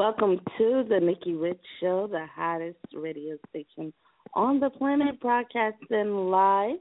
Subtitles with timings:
[0.00, 3.92] Welcome to the Nikki Rich Show, the hottest radio station
[4.32, 6.78] on the planet, broadcasting live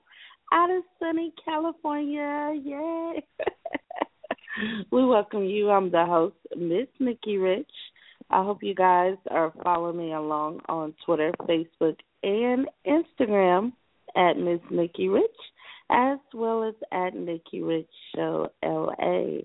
[0.54, 2.54] out of sunny California.
[2.64, 3.22] Yay!
[4.92, 5.70] we welcome you.
[5.70, 7.70] I'm the host, Miss Nikki Rich.
[8.30, 13.74] I hope you guys are following me along on Twitter, Facebook, and Instagram
[14.16, 15.26] at Miss Nikki Rich,
[15.90, 19.40] as well as at Nikki Rich Show LA.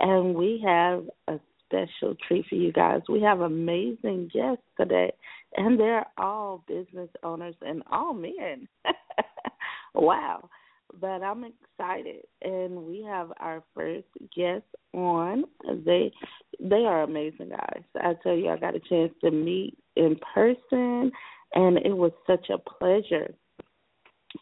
[0.00, 1.40] And we have a
[1.74, 3.00] special treat for you guys.
[3.08, 5.12] We have amazing guests today,
[5.56, 8.68] and they're all business owners and all men.
[9.94, 10.48] wow.
[11.00, 15.44] But I'm excited, and we have our first guest on.
[15.84, 16.12] They
[16.60, 17.82] they are amazing guys.
[17.96, 21.10] I tell you, I got a chance to meet in person,
[21.54, 23.34] and it was such a pleasure.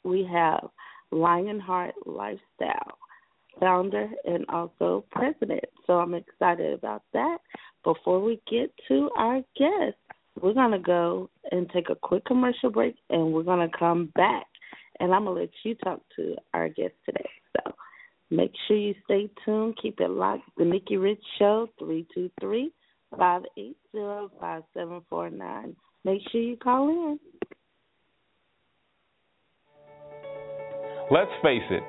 [0.04, 0.68] We have
[1.10, 2.98] Lionheart Lifestyle
[3.60, 5.64] founder and also president.
[5.86, 7.38] So I'm excited about that.
[7.84, 9.96] Before we get to our guest,
[10.40, 14.12] we're going to go and take a quick commercial break and we're going to come
[14.14, 14.46] back.
[15.00, 17.28] And I'm going to let you talk to our guest today.
[17.56, 17.74] So
[18.30, 19.76] make sure you stay tuned.
[19.82, 20.44] Keep it locked.
[20.56, 22.72] The Nikki Rich Show, 323
[23.10, 23.76] 580
[24.40, 25.76] 5749.
[26.04, 27.18] Make sure you call in.
[31.10, 31.82] Let's face it.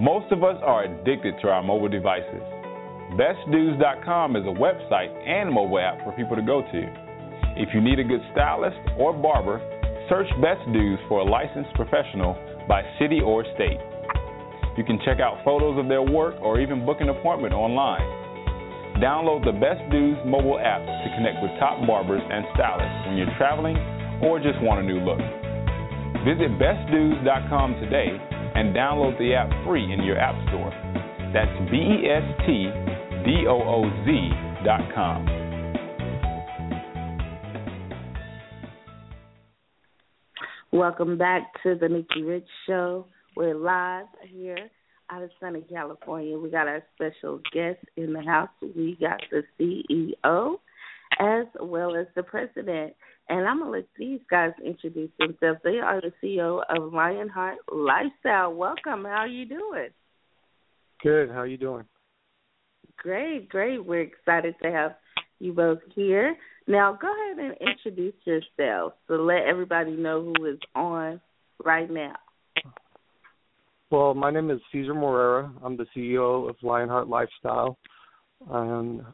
[0.00, 2.40] Most of us are addicted to our mobile devices.
[3.12, 6.80] BestDooz.com is a website and mobile app for people to go to.
[7.60, 9.60] If you need a good stylist or barber,
[10.08, 12.32] search Best Dooz for a licensed professional
[12.66, 13.76] by city or state.
[14.78, 18.08] You can check out photos of their work or even book an appointment online.
[18.96, 23.36] Download the Best Dooz mobile app to connect with top barbers and stylists when you're
[23.36, 23.76] traveling
[24.24, 25.20] or just want a new look.
[26.24, 30.70] Visit bestdooz.com today and download the app free in your app store.
[31.32, 32.68] That's B E S T
[33.24, 34.30] D O O Z
[34.64, 35.26] dot com.
[40.72, 43.06] Welcome back to the Nikki Rich Show.
[43.36, 44.70] We're live here
[45.10, 46.38] out of sunny California.
[46.38, 48.48] We got our special guest in the house.
[48.60, 50.54] We got the CEO
[51.20, 52.94] as well as the president.
[53.28, 55.60] And I'm gonna let these guys introduce themselves.
[55.64, 58.52] They are the CEO of Lionheart Lifestyle.
[58.52, 59.04] Welcome.
[59.04, 59.88] How are you doing?
[61.02, 61.30] Good.
[61.30, 61.84] How are you doing?
[62.96, 63.84] Great, great.
[63.84, 64.96] We're excited to have
[65.38, 66.36] you both here.
[66.66, 71.20] Now, go ahead and introduce yourselves to let everybody know who is on
[71.64, 72.14] right now.
[73.90, 75.50] Well, my name is Cesar Morera.
[75.62, 77.76] I'm the CEO of Lionheart Lifestyle.
[78.50, 79.06] Um,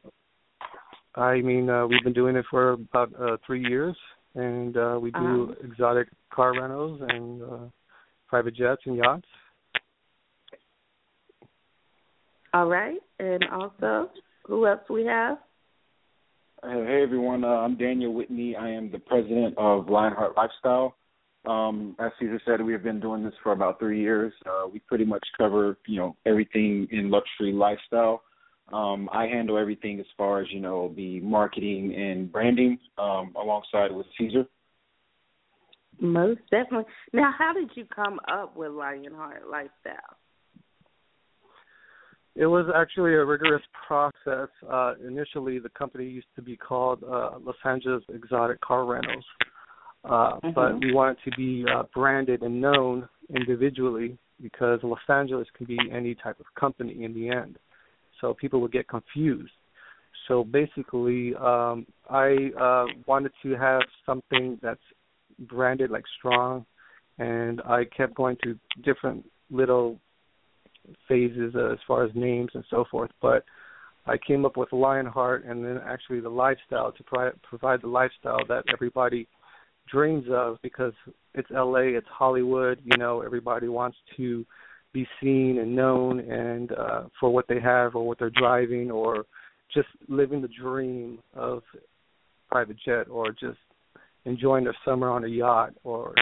[1.19, 3.97] I mean, uh, we've been doing it for about uh, three years,
[4.35, 5.19] and uh, we do
[5.53, 5.67] Uh-huh.
[5.67, 7.67] exotic car rentals and uh,
[8.29, 9.27] private jets and yachts.
[12.55, 14.11] All right, and also
[14.47, 15.39] who else we have?
[16.63, 18.57] Uh, Hey everyone, uh, I'm Daniel Whitney.
[18.57, 20.97] I am the president of Lionheart Lifestyle.
[21.47, 24.33] Um, as Caesar said, we have been doing this for about three years.
[24.45, 28.23] Uh, we pretty much cover, you know, everything in luxury lifestyle.
[28.73, 33.93] Um, I handle everything as far as you know the marketing and branding, um, alongside
[33.93, 34.47] with Caesar.
[36.01, 36.85] Most definitely.
[37.13, 40.17] Now, how did you come up with Lionheart Lifestyle?
[42.37, 44.49] It was actually a rigorous process.
[44.71, 49.25] Uh, initially, the company used to be called uh, Los Angeles Exotic Car Rentals,
[50.05, 55.67] uh, but we wanted to be uh, branded and known individually because Los Angeles can
[55.67, 57.59] be any type of company in the end.
[58.21, 59.53] So people would get confused.
[60.27, 64.81] So basically, um, I uh, wanted to have something that's
[65.41, 66.67] branded like strong,
[67.19, 69.99] and I kept going to different little
[71.07, 73.11] phases uh, as far as names and so forth.
[73.21, 73.45] But
[74.07, 78.45] I came up with Lionheart and then actually the lifestyle to pri- provide the lifestyle
[78.49, 79.29] that everybody
[79.91, 80.93] dreams of because
[81.35, 84.45] it's LA, it's Hollywood, you know, everybody wants to
[84.93, 89.25] be seen and known and uh for what they have or what they're driving or
[89.75, 91.63] just living the dream of
[92.51, 93.59] private jet or just
[94.25, 96.15] enjoying their summer on a yacht or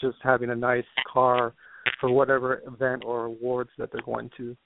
[0.00, 1.52] just having a nice car
[2.00, 4.56] for whatever event or awards that they're going to.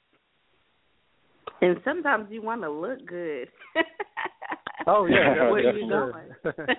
[1.61, 3.49] And sometimes you want to look good.
[4.87, 6.23] Oh yeah, Yeah, Where you definitely.
[6.57, 6.79] going?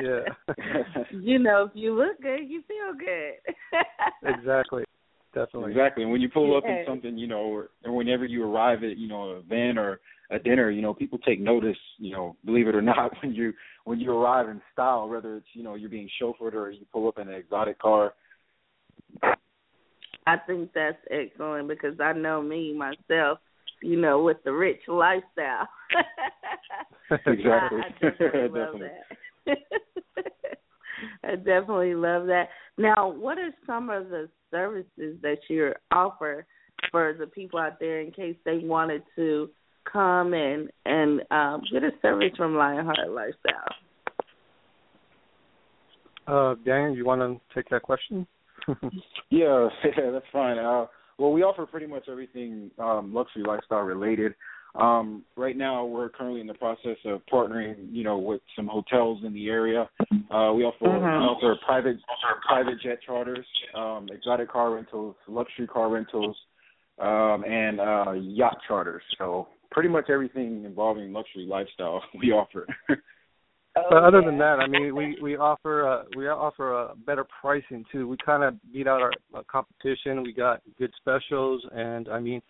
[0.00, 3.34] yeah, you know, if you look good, you feel good.
[4.24, 4.84] exactly,
[5.34, 5.72] definitely.
[5.72, 6.02] Exactly.
[6.02, 8.96] And when you pull up in something, you know, or, or whenever you arrive at,
[8.96, 10.00] you know, an event or
[10.30, 13.52] a dinner, you know, people take notice, you know, believe it or not, when you
[13.84, 17.08] when you arrive in style, whether it's, you know, you're being chauffeured or you pull
[17.08, 18.14] up in an exotic car.
[20.26, 23.38] I think that's excellent because I know me myself,
[23.82, 25.68] you know, with the rich lifestyle.
[27.26, 27.80] Exactly.
[27.80, 28.78] I, I definitely love
[29.46, 29.60] Definitely.
[31.22, 31.28] That.
[31.30, 32.48] I definitely love that.
[32.78, 36.46] Now, what are some of the services that you offer
[36.90, 39.50] for the people out there in case they wanted to
[39.90, 43.74] come and and um, get a service from Lionheart Lifestyle?
[46.26, 48.26] Uh, Dan, you want to take that question?
[49.30, 50.58] Yeah, yeah, that's fine.
[50.58, 50.86] Uh,
[51.18, 54.34] well, we offer pretty much everything um, luxury lifestyle related.
[54.74, 59.20] Um, right now, we're currently in the process of partnering, you know, with some hotels
[59.24, 59.88] in the area.
[60.30, 61.20] Uh, we offer Mhm.
[61.20, 61.98] we offer private
[62.46, 66.36] private jet charters, um, exotic car rentals, luxury car rentals,
[66.98, 69.02] um, and uh, yacht charters.
[69.18, 72.66] So pretty much everything involving luxury lifestyle we offer.
[73.74, 77.84] But other than that, I mean, we we offer uh, we offer a better pricing
[77.90, 78.06] too.
[78.06, 80.22] We kind of beat out our, our competition.
[80.22, 82.42] We got good specials, and I mean,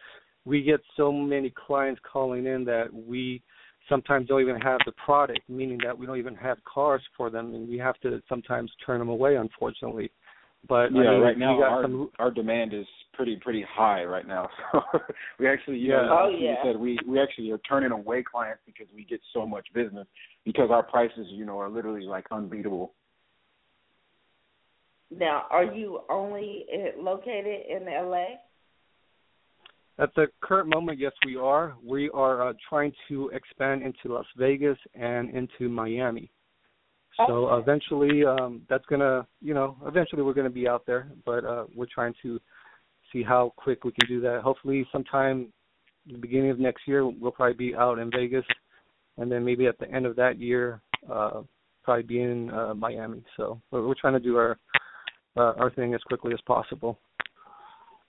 [0.45, 3.43] we get so many clients calling in that we
[3.89, 7.55] sometimes don't even have the product, meaning that we don't even have cars for them,
[7.55, 10.11] and we have to sometimes turn them away, unfortunately.
[10.69, 14.27] But yeah, I mean, right now our some, our demand is pretty pretty high right
[14.27, 14.49] now.
[14.73, 15.01] So
[15.39, 16.03] we actually, you Yeah.
[16.03, 19.21] know, Oh, like you said, we we actually are turning away clients because we get
[19.33, 20.07] so much business
[20.45, 22.93] because our prices, you know, are literally like unbeatable.
[25.11, 28.27] Now, are you only uh, located in LA?
[30.01, 31.75] At the current moment, yes, we are.
[31.85, 36.31] We are uh, trying to expand into Las Vegas and into Miami.
[37.27, 37.61] So Okay.
[37.61, 41.11] eventually, um, that's gonna, you know, eventually we're gonna be out there.
[41.27, 42.41] But uh, we're trying to
[43.13, 44.41] see how quick we can do that.
[44.41, 45.53] Hopefully, sometime
[46.07, 48.45] the beginning of next year, we'll probably be out in Vegas,
[49.19, 50.81] and then maybe at the end of that year,
[51.13, 51.43] uh,
[51.83, 53.23] probably be in uh, Miami.
[53.37, 54.59] So we're, we're trying to do our
[55.37, 56.99] uh, our thing as quickly as possible.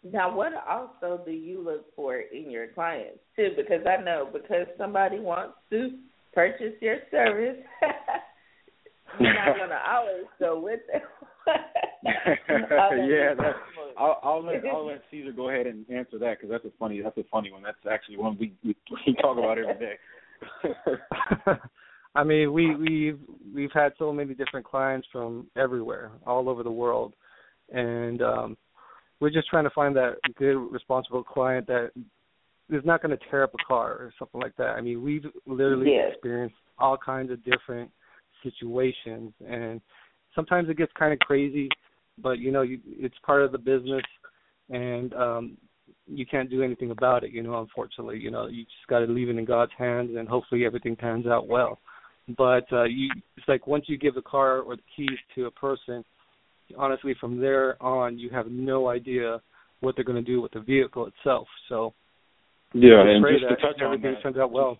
[0.03, 3.49] Now, what also do you look for in your clients too?
[3.55, 5.91] Because I know because somebody wants to
[6.33, 7.57] purchase your service,
[9.19, 11.01] you're not gonna always go with them.
[12.03, 13.55] yeah, that,
[13.97, 17.01] I'll, I'll let I'll let Caesar go ahead and answer that because that's a funny
[17.01, 17.61] that's a funny one.
[17.61, 19.97] That's actually one we we, we talk about every day.
[22.15, 23.19] I mean, we we've
[23.53, 27.13] we've had so many different clients from everywhere, all over the world,
[27.71, 28.57] and um,
[29.21, 31.91] we're just trying to find that good, responsible client that
[32.69, 34.69] is not going to tear up a car or something like that.
[34.69, 36.07] I mean, we've literally Yeah.
[36.09, 37.91] experienced all kinds of different
[38.41, 39.79] situations, and
[40.33, 41.69] sometimes it gets kind of crazy,
[42.17, 44.03] but you know, you, it's part of the business,
[44.69, 45.57] and um,
[46.07, 47.31] you can't do anything about it.
[47.31, 50.27] You know, unfortunately, you know, you just got to leave it in God's hands, and
[50.27, 51.79] hopefully everything pans out well.
[52.37, 55.51] But uh, you, it's like once you give the car or the keys to a
[55.51, 56.03] person,
[56.77, 59.41] honestly, from there on, you have no idea
[59.81, 61.47] what they're going to do with the vehicle itself.
[61.69, 61.93] So
[62.73, 64.77] Yeah, just and pray just to that touch on everything that, turns out well.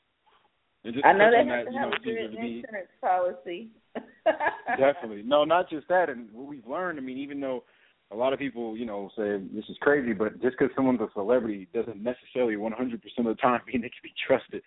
[0.84, 2.42] and just I know touch they have that, to you have know, a good Caesar,
[2.42, 3.70] be insurance policy.
[4.78, 5.24] Definitely.
[5.24, 6.10] No, not just that.
[6.10, 7.64] And what we've learned, I mean, even though
[8.12, 11.08] a lot of people, you know, say this is crazy, but just because someone's a
[11.14, 14.62] celebrity doesn't necessarily 100% of the time mean they can be trusted.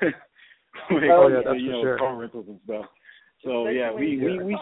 [0.90, 1.98] when it Oh, comes yeah, to, that's you for know, sure.
[1.98, 2.86] car rentals and stuff.
[3.44, 4.56] So Especially yeah, when we we get we.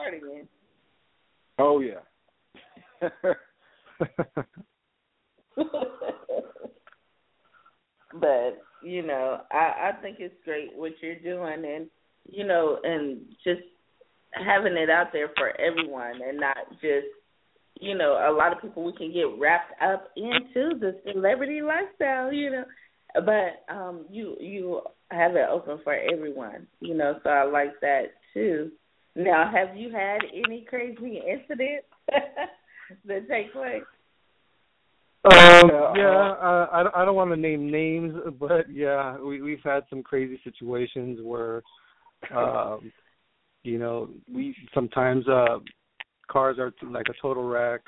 [1.61, 2.00] Oh yeah.
[8.14, 11.88] but you know, I I think it's great what you're doing, and
[12.29, 13.61] you know, and just
[14.33, 17.07] having it out there for everyone, and not just
[17.81, 22.33] you know, a lot of people we can get wrapped up into the celebrity lifestyle,
[22.33, 22.64] you know,
[23.14, 28.12] but um you you have it open for everyone, you know, so I like that
[28.35, 28.71] too.
[29.17, 31.87] Now, have you had any crazy incidents
[33.07, 33.83] that take place?
[35.25, 39.62] Um, Yeah, yeah, uh, I I don't want to name names, but yeah, we we've
[39.62, 41.62] had some crazy situations where,
[42.35, 42.90] um,
[43.64, 45.59] you know, we sometimes uh,
[46.31, 47.83] cars are like a total wreck,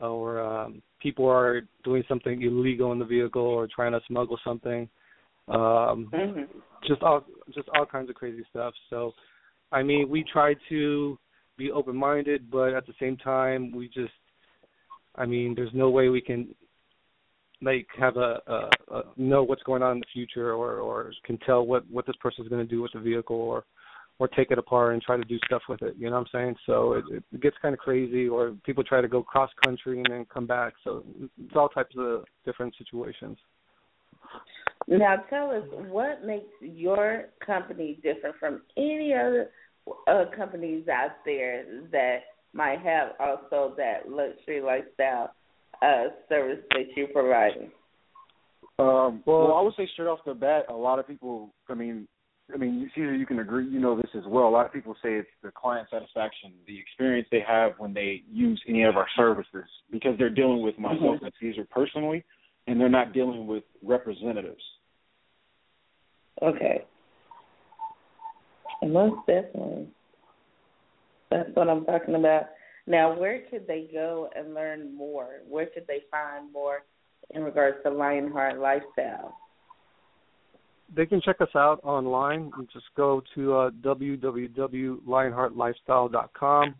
[0.00, 4.88] or um, people are doing something illegal in the vehicle or trying to smuggle something.
[5.46, 6.58] Um, Mm-hmm.
[6.86, 7.24] just all
[7.54, 8.74] just all kinds of crazy stuff.
[8.90, 9.12] So,
[9.72, 11.18] I mean, we try to
[11.56, 14.12] be open minded, but at the same time, we just,
[15.16, 16.54] I mean, there's no way we can
[17.60, 21.38] like have a, a, a know what's going on in the future, or or can
[21.38, 23.64] tell what what this person's going to do with the vehicle, or
[24.20, 25.94] or take it apart and try to do stuff with it.
[25.98, 26.56] You know what I'm saying?
[26.66, 30.06] So it, it gets kind of crazy, or people try to go cross country and
[30.08, 30.74] then come back.
[30.84, 31.04] So
[31.44, 33.38] it's all types of different situations.
[34.86, 39.50] Now, tell us what makes your company different from any other
[40.06, 42.18] uh, companies out there that
[42.52, 45.34] might have also that luxury lifestyle
[45.82, 47.70] uh, service that you're providing.
[48.78, 51.52] Um, Well- well, I would say straight off the bat, a lot of people.
[51.68, 52.06] I mean,
[52.52, 53.66] I mean, Caesar, you can agree.
[53.66, 54.48] You know this as well.
[54.48, 58.22] A lot of people say it's the client satisfaction, the experience they have when they
[58.32, 62.24] use any of our services, because they're dealing with myself and Caesar personally,
[62.68, 64.62] and they're not dealing with representatives.
[66.42, 66.84] Okay.
[68.86, 69.88] Most definitely.
[71.30, 72.44] That's what I'm talking about.
[72.86, 75.40] Now, where could they go and learn more?
[75.48, 76.84] Where could they find more
[77.30, 79.36] in regards to Lionheart Lifestyle?
[80.94, 82.50] They can check us out online.
[82.72, 86.74] Just go to uh, www.lionheartlifestyle.com.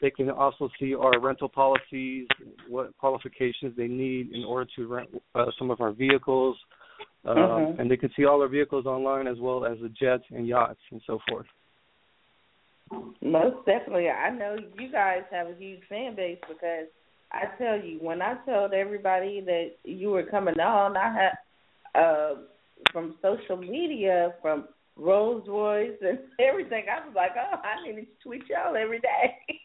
[0.00, 2.26] They can also see our rental policies,
[2.68, 6.56] what qualifications they need in order to rent uh, some of our vehicles,
[7.24, 7.78] um, Mhm.
[7.78, 10.80] and they can see all our vehicles online as well as the jets and yachts
[10.90, 11.46] and so forth.
[13.20, 14.10] Most definitely.
[14.10, 16.86] I know you guys have a huge fan base because
[17.32, 21.38] I tell you, when I told everybody that you were coming on, I had
[22.00, 22.34] uh
[22.92, 28.06] from social media, from Rolls Royce and everything, I was like, Oh, I need to
[28.22, 29.60] tweet y'all every day.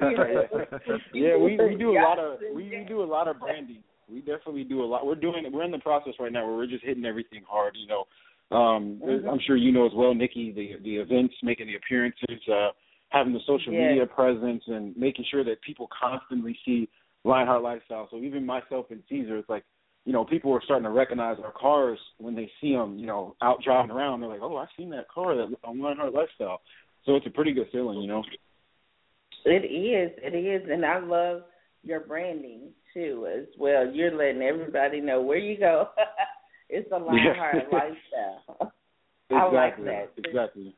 [0.00, 0.66] You know,
[1.12, 3.82] yeah, we we do a lot of we, we do a lot of branding.
[4.08, 5.06] We definitely do a lot.
[5.06, 7.76] We're doing we're in the process right now where we're just hitting everything hard.
[7.76, 9.28] You know, um, Mhm.
[9.28, 12.70] I'm sure you know as well, Nikki, the the events, making the appearances, uh,
[13.08, 16.88] having the social media presence, and making sure that people constantly see
[17.24, 18.08] Lionheart Lifestyle.
[18.10, 19.64] So even myself and Caesar, it's like
[20.04, 23.36] you know people are starting to recognize our cars when they see them, you know,
[23.42, 24.20] out driving around.
[24.20, 26.60] They're like, oh, I've seen that car that on Lionheart Lifestyle.
[27.04, 28.22] So it's a pretty good feeling, you know.
[29.44, 31.42] It is, it is, and I love
[31.82, 33.90] your branding too as well.
[33.92, 35.88] You're letting everybody know where you go.
[36.68, 38.72] it's a Lionheart lifestyle.
[39.30, 40.10] I like that.
[40.16, 40.74] Exactly.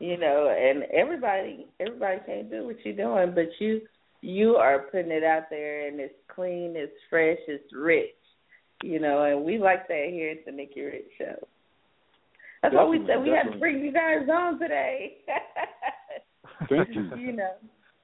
[0.00, 3.80] You know, and everybody everybody can't do what you're doing, but you
[4.20, 8.10] you are putting it out there and it's clean, it's fresh, it's rich.
[8.82, 11.34] You know, and we like that here at the Nikki Rich Show.
[12.62, 15.18] That's why we said we had to bring you guys on today.
[16.68, 17.10] Thank you.
[17.18, 17.52] you know.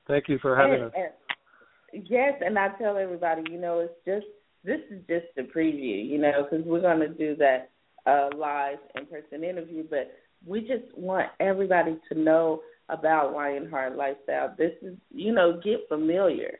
[0.06, 0.92] Thank you for having And- us.
[0.96, 4.26] and- yes, and I tell everybody, you know, it's just
[4.64, 7.70] this is just a preview, you know, because we're going to do that
[8.06, 10.12] a live in person interview, but
[10.46, 14.54] we just want everybody to know about Lionheart Lifestyle.
[14.56, 16.58] This is, you know, get familiar.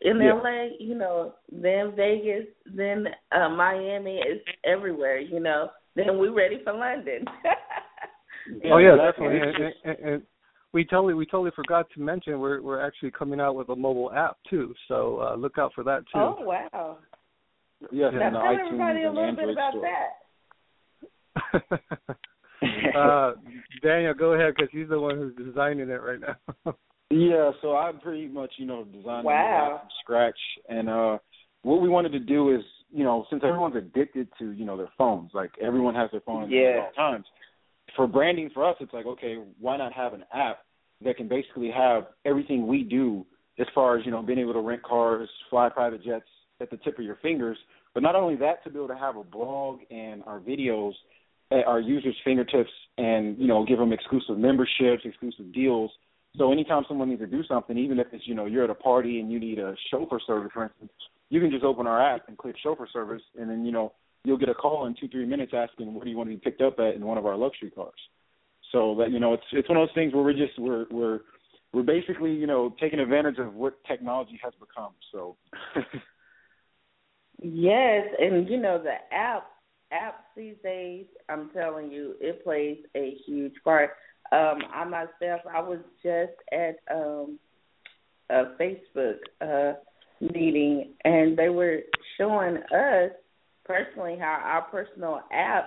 [0.00, 0.34] In Yeah.
[0.34, 5.70] LA, you know, then Vegas, then uh, Miami is everywhere, you know.
[5.96, 7.24] Then we're ready for London.
[8.72, 9.38] oh yeah, definitely.
[9.40, 10.22] And, and, and
[10.72, 14.12] we totally we totally forgot to mention we're we're actually coming out with a mobile
[14.12, 14.74] app too.
[14.88, 16.18] So uh, look out for that too.
[16.18, 16.98] oh wow!
[17.92, 19.88] yes, Now tell iTunes everybody a and little bit Android about store.
[21.62, 22.16] that.
[22.96, 23.32] uh,
[23.82, 26.74] Daniel, go ahead because he's the one who's designing it right now.
[27.10, 29.34] Yeah, so I pretty much, you know, designed Wow.
[29.52, 31.18] the app from scratch and uh
[31.62, 34.90] what we wanted to do is, you know, since everyone's addicted to, you know, their
[34.98, 36.60] phones, like everyone has their phone Yeah.
[36.60, 37.26] at all times.
[37.94, 40.60] For branding for us it's like, okay, why not have an app
[41.04, 43.24] that can basically have everything we do
[43.58, 46.26] as far as, you know, being able to rent cars, fly private jets
[46.60, 47.58] at the tip of your fingers.
[47.92, 50.94] But not only that to be able to have a blog and our videos
[51.54, 55.90] at our users' fingertips and, you know, give them exclusive memberships, exclusive deals.
[56.36, 58.74] So anytime someone needs to do something, even if it's you know you're at a
[58.74, 60.90] party and you need a chauffeur service, for instance,
[61.30, 63.92] you can just open our app and click chauffeur service, and then you know
[64.24, 66.40] you'll get a call in two three minutes asking where do you want to be
[66.40, 67.92] picked up at in one of our luxury cars.
[68.72, 71.20] So that you know it's it's one of those things where we're just we're we're
[71.72, 74.90] we're basically you know taking advantage of what technology has become.
[75.12, 75.36] So
[77.42, 79.46] Yes, and you know the app
[79.94, 83.90] apps these days, I'm telling you, it plays a huge part.
[84.32, 87.38] Um, I myself, I was just at um,
[88.30, 89.74] a Facebook uh,
[90.20, 91.80] meeting, and they were
[92.18, 93.10] showing us
[93.64, 95.66] personally how our personal apps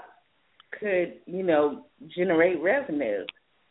[0.80, 3.24] could, you know, generate revenue,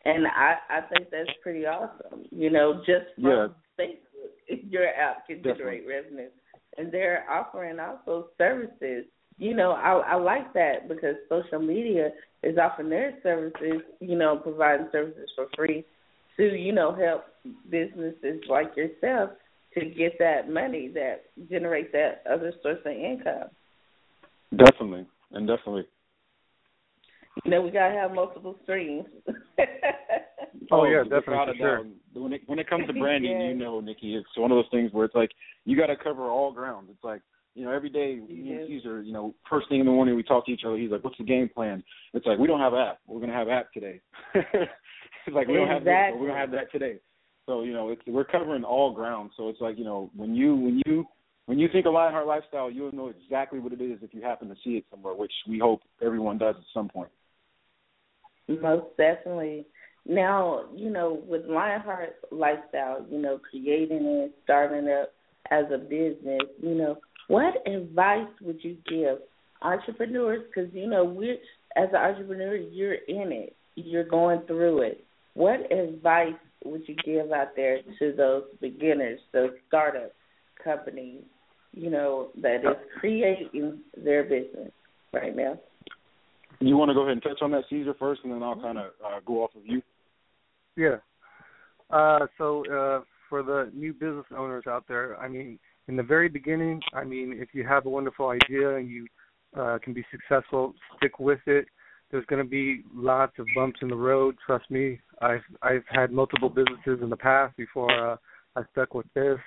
[0.05, 2.25] and I I think that's pretty awesome.
[2.31, 3.47] You know, just from Yeah.
[3.79, 6.29] Facebook, your app can generate revenue,
[6.77, 9.05] and they're offering also services.
[9.37, 12.09] You know, I I like that because social media
[12.43, 13.81] is offering their services.
[13.99, 15.85] You know, providing services for free
[16.37, 17.25] to you know help
[17.69, 19.31] businesses like yourself
[19.73, 23.49] to get that money that generates that other source of income.
[24.55, 25.85] definitely and definitely.
[27.45, 29.05] You know, we gotta have multiple streams.
[30.71, 31.85] Oh, yeah, definitely, for sure.
[32.13, 33.47] When it when it comes to branding, Yeah.
[33.49, 35.31] you know, Nikki, it's one of those things where it's like
[35.65, 36.89] you got to cover all grounds.
[36.91, 37.21] It's like
[37.57, 40.21] you know, every day me and Caesar, you know, first thing in the morning we
[40.21, 40.77] talk to each other.
[40.77, 42.99] He's like, "What's the game plan?" It's like we don't have app.
[43.07, 43.99] We're gonna have app today.
[44.35, 46.97] it's like we don't have this, we're gonna have that today.
[47.47, 49.31] So you know, it's we're covering all ground.
[49.35, 51.05] So it's like you know, when you when you
[51.47, 54.49] when you think of Lionheart lifestyle, you'll know exactly what it is if you happen
[54.49, 57.09] to see it somewhere, which we hope everyone does at some point.
[58.47, 59.65] Most definitely.
[60.05, 65.11] Now, you know, with Lionheart Lifestyle, you know, creating it, starting up
[65.51, 69.19] as a business, you know, what advice would you give
[69.61, 70.43] entrepreneurs?
[70.47, 71.37] Because, you know, we're,
[71.75, 75.03] as an entrepreneur, you're in it, you're going through it.
[75.33, 76.33] What advice
[76.65, 80.11] would you give out there to those beginners, those startup
[80.63, 81.21] companies,
[81.73, 84.71] you know, that is creating their business
[85.13, 85.59] right now?
[86.59, 88.79] You want to go ahead and touch on that, Caesar, first, and then I'll kind
[88.79, 89.81] of uh, go off of you.
[90.75, 90.97] Yeah.
[91.91, 96.29] Uh, so uh, for the new business owners out there, I mean, in the very
[96.29, 99.07] beginning, I mean, if you have a wonderful idea and you
[99.57, 101.65] uh, can be successful, stick with it.
[102.11, 104.35] There's going to be lots of bumps in the road.
[104.45, 104.99] Trust me.
[105.21, 108.17] I've I've had multiple businesses in the past before uh,
[108.55, 109.39] I stuck with this.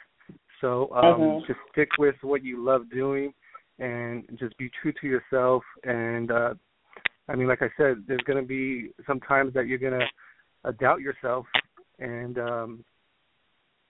[0.61, 1.46] So um, Mhm.
[1.46, 3.33] just stick with what you love doing,
[3.79, 5.64] and just be true to yourself.
[5.85, 6.55] And uh,
[7.29, 10.07] I mean, like I said, there's going to be some times that you're going to
[10.64, 11.46] uh, doubt yourself
[12.00, 12.85] and um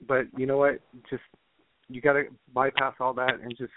[0.06, 1.22] but you know what just
[1.90, 2.24] you got to
[2.55, 3.72] bypass all that and just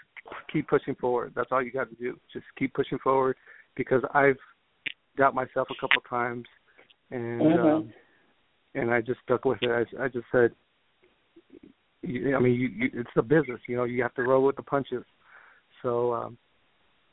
[0.52, 3.36] keep pushing forward that's all you got to do just keep pushing forward
[3.76, 4.38] because i've
[5.16, 6.46] doubt myself a couple times
[7.10, 7.76] and Mhm.
[7.76, 7.92] um
[8.74, 10.54] and i just stuck with it i i just said
[12.02, 14.56] you, i mean you, you it's a business you know you have to roll with
[14.56, 15.04] the punches
[15.82, 16.38] so um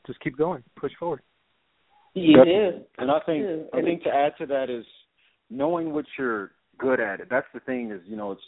[0.06, 1.20] just keep going push forward
[2.14, 2.78] You Definitely.
[2.80, 2.84] do.
[2.98, 3.64] And I think do.
[3.72, 4.84] I think to add to that is
[5.48, 7.20] knowing what you're good at.
[7.20, 7.28] It.
[7.30, 8.42] That's the thing is you know it's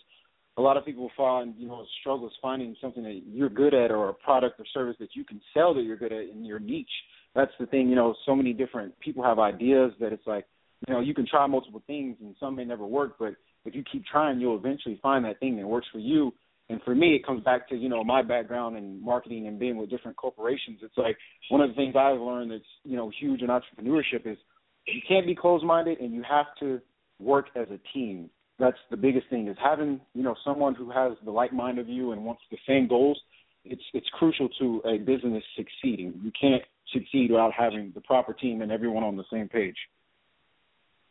[0.56, 4.08] a lot of people find you know struggles finding something that you're good at or
[4.08, 6.86] a product or service that you can sell that you're good at in your niche.
[7.34, 7.88] That's the thing.
[7.88, 10.46] You know, so many different people have ideas that it's like
[10.86, 13.82] you know you can try multiple things and some may never work, but if you
[13.90, 16.32] keep trying, you'll eventually find that thing that works for you.
[16.70, 19.76] And for me, it comes back to you know my background in marketing and being
[19.76, 20.78] with different corporations.
[20.82, 21.16] It's like
[21.50, 24.38] one of the things I've learned that's you know huge in entrepreneurship is
[24.86, 26.80] you can't be closed-minded and you have to
[27.18, 28.30] work as a team.
[28.58, 31.88] That's the biggest thing is having you know someone who has the like mind of
[31.88, 33.20] you and wants the same goals.
[33.64, 36.14] It's it's crucial to a business succeeding.
[36.22, 36.62] You can't
[36.92, 39.76] succeed without having the proper team and everyone on the same page.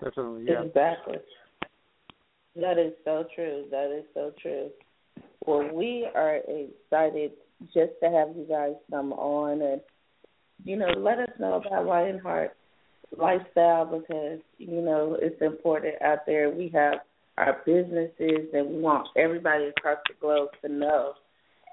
[0.02, 0.64] Definitely, yeah.
[0.64, 1.18] Exactly.
[2.56, 3.66] That is so true.
[3.72, 4.70] That is so true.
[5.46, 7.32] Well, we are excited
[7.74, 9.82] just to have you guys come on and,
[10.64, 12.56] you know, let us know about Lionheart
[13.18, 16.50] lifestyle because, you know, it's important out there.
[16.50, 16.96] We have
[17.38, 21.14] our businesses and we want everybody across the globe to know.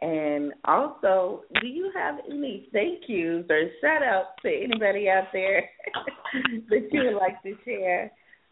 [0.02, 5.68] And also, do you have any thank yous or shout outs to anybody out there
[6.70, 8.10] that you would like to share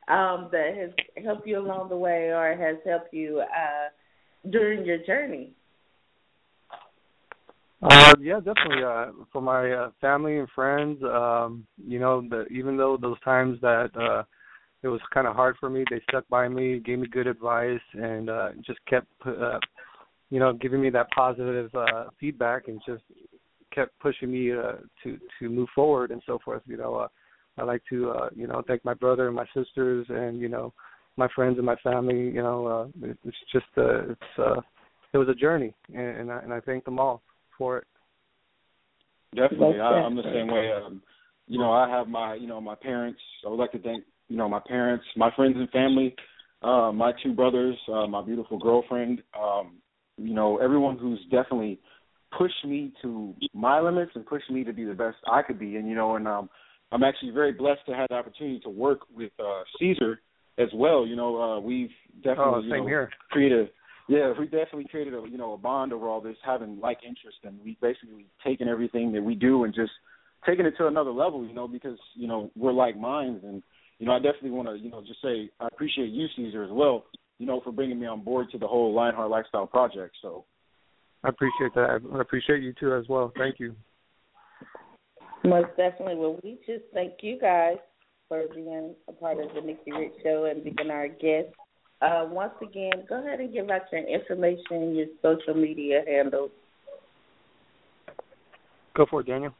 [0.08, 4.98] um, that has helped you along the way or has helped you uh, during your
[5.06, 5.52] journey?
[7.80, 8.84] Uh, yeah, definitely.
[8.84, 13.58] Uh, for my uh, family and friends, um, you know, the, even though those times
[13.62, 14.24] that uh,
[14.82, 17.80] it was kind of hard for me, they stuck by me, gave me good advice,
[17.94, 19.58] and uh, just kept, uh,
[20.30, 23.02] you know, giving me that positive uh, feedback, and just
[23.74, 26.62] kept pushing me uh, to to move forward and so forth.
[26.66, 27.08] You know, uh,
[27.58, 30.72] I like to, uh, you know, thank my brother and my sisters, and you know,
[31.16, 32.30] my friends and my family.
[32.30, 34.60] You know, uh, it's just, uh, it's, uh,
[35.12, 37.22] it was a journey, and, and I and I thank them all
[37.56, 37.86] for it.
[39.34, 40.72] Definitely, I, I'm the same way.
[40.72, 41.02] Um,
[41.46, 43.20] you know, I have my, you know, my parents.
[43.44, 46.14] I would like to thank, you know, my parents, my friends and family,
[46.62, 49.22] uh, my two brothers, uh, my beautiful girlfriend.
[49.38, 49.78] Um,
[50.16, 51.80] you know, everyone who's definitely
[52.36, 55.76] pushed me to my limits and pushed me to be the best I could be.
[55.76, 56.50] And you know, and um,
[56.92, 60.20] I'm actually very blessed to have the opportunity to work with uh, Caesar
[60.58, 61.06] as well.
[61.06, 63.10] You know, uh, we've definitely oh, you know, here.
[63.30, 63.70] created
[64.08, 67.36] yeah, we definitely created a you know a bond over all this, having like interest,
[67.44, 69.92] and we basically taken everything that we do and just
[70.46, 71.46] taking it to another level.
[71.46, 73.62] You know, because you know we're like minds, and
[73.98, 76.70] you know I definitely want to you know just say I appreciate you, Caesar, as
[76.70, 77.04] well.
[77.38, 80.16] You know, for bringing me on board to the whole Lionheart Lifestyle project.
[80.22, 80.44] So
[81.22, 82.00] I appreciate that.
[82.14, 83.32] I appreciate you too as well.
[83.36, 83.76] Thank you.
[85.44, 86.16] Most definitely.
[86.16, 87.76] Well, we just thank you guys
[88.28, 91.54] for being a part of the Nikki Rich Show and being our guest
[92.00, 96.50] uh, once again, go ahead and give out your information, your social media handles.
[98.96, 99.52] Go for it, Daniel.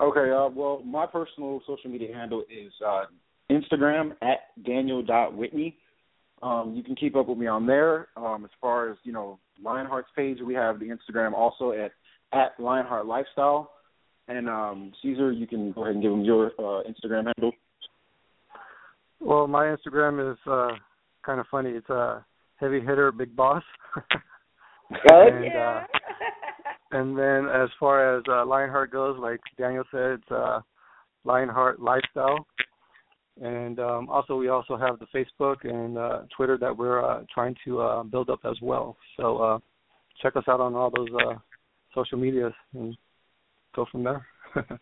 [0.00, 0.30] Okay.
[0.30, 3.04] Uh, well, my personal social media handle is uh,
[3.50, 5.76] Instagram at daniel.whitney.
[6.42, 8.08] Um, you can keep up with me on there.
[8.16, 11.92] Um, as far as you know, Lionheart's page, we have the Instagram also at
[12.32, 13.70] at Lionheart Lifestyle.
[14.28, 17.52] And um, Caesar, you can go ahead and give them your uh, Instagram handle.
[19.20, 20.72] Well, my Instagram is uh,
[21.24, 21.70] kind of funny.
[21.70, 22.24] It's a
[22.56, 23.62] heavy hitter, big boss.
[23.96, 25.84] oh and, yeah.
[25.92, 25.98] Uh,
[26.98, 30.60] and then as far as uh, Lionheart goes, like Daniel said, it's uh,
[31.24, 32.46] Lionheart Lifestyle.
[33.42, 37.56] And um, also, we also have the Facebook and uh, Twitter that we're uh, trying
[37.64, 38.96] to uh, build up as well.
[39.16, 39.58] So uh,
[40.22, 41.34] check us out on all those uh,
[41.94, 42.96] social medias and
[43.74, 44.26] go from there.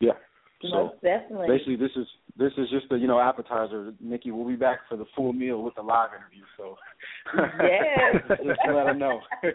[0.00, 0.12] yeah.
[0.64, 1.48] Most So definitely.
[1.48, 3.92] basically, this is this is just a you know appetizer.
[4.00, 6.44] Nikki, we'll be back for the full meal with the live interview.
[6.56, 6.76] So
[7.60, 8.22] Yes.
[8.28, 9.20] just let them know.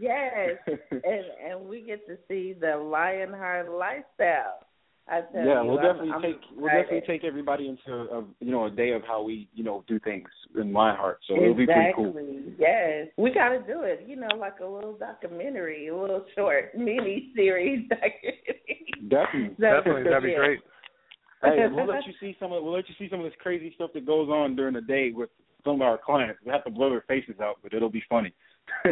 [0.00, 0.58] yes,
[0.90, 4.63] and and we get to see the Lionheart lifestyle.
[5.06, 8.24] I tell yeah, you, we'll I'm- definitely I'm take we'll definitely take everybody into a
[8.40, 11.18] you know a day of how we you know do things in my heart.
[11.28, 12.14] So it'll be pretty cool.
[12.58, 14.04] Yes, we got to do it.
[14.06, 18.86] You know, like a little documentary, a little short mini series documentary.
[19.08, 19.56] Definitely.
[19.60, 20.36] Definitely, that'd be Yeah.
[20.38, 20.60] great.
[21.42, 23.72] Hey, we'll let you see some of we'll let you see some of this crazy
[23.74, 25.28] stuff that goes on during the day with
[25.64, 26.40] some of our clients.
[26.44, 28.32] We have to blow their faces out, but it'll be funny.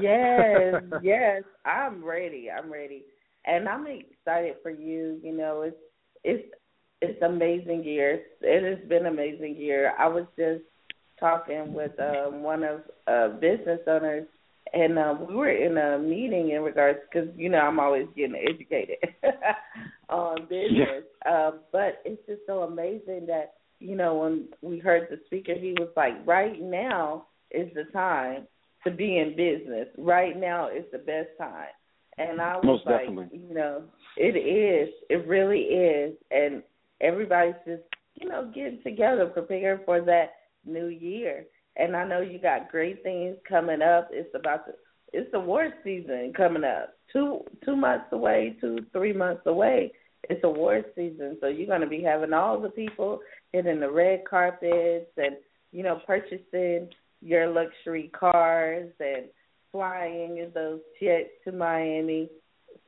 [0.00, 2.48] yes, yes, I'm ready.
[2.50, 3.02] I'm ready,
[3.46, 5.20] and I'm excited for you.
[5.22, 5.76] You know, it's
[6.24, 6.54] it's
[7.00, 8.20] it's amazing year.
[8.40, 9.92] It has been amazing year.
[9.98, 10.62] I was just
[11.18, 14.26] talking with um, one of uh, business owners,
[14.72, 18.36] and um, we were in a meeting in regards because you know I'm always getting
[18.36, 18.98] educated
[20.08, 21.04] on business.
[21.30, 25.72] Um, but it's just so amazing that you know when we heard the speaker, he
[25.78, 28.46] was like, "Right now is the time
[28.84, 29.88] to be in business.
[29.98, 31.68] Right now is the best time."
[32.18, 33.40] And I was Most like, definitely.
[33.46, 33.82] you know,
[34.16, 34.92] it is.
[35.10, 36.16] It really is.
[36.30, 36.62] And
[37.00, 37.82] everybody's just,
[38.14, 40.32] you know, getting together, preparing for that
[40.64, 41.44] new year.
[41.76, 44.08] And I know you got great things coming up.
[44.12, 44.72] It's about to
[45.12, 46.94] it's award season coming up.
[47.12, 49.92] Two two months away, two, three months away.
[50.28, 51.36] It's award season.
[51.40, 53.20] So you're gonna be having all the people
[53.52, 55.36] hitting the red carpets and,
[55.72, 56.88] you know, purchasing
[57.22, 59.26] your luxury cars and
[59.76, 62.30] flying in those jets to Miami.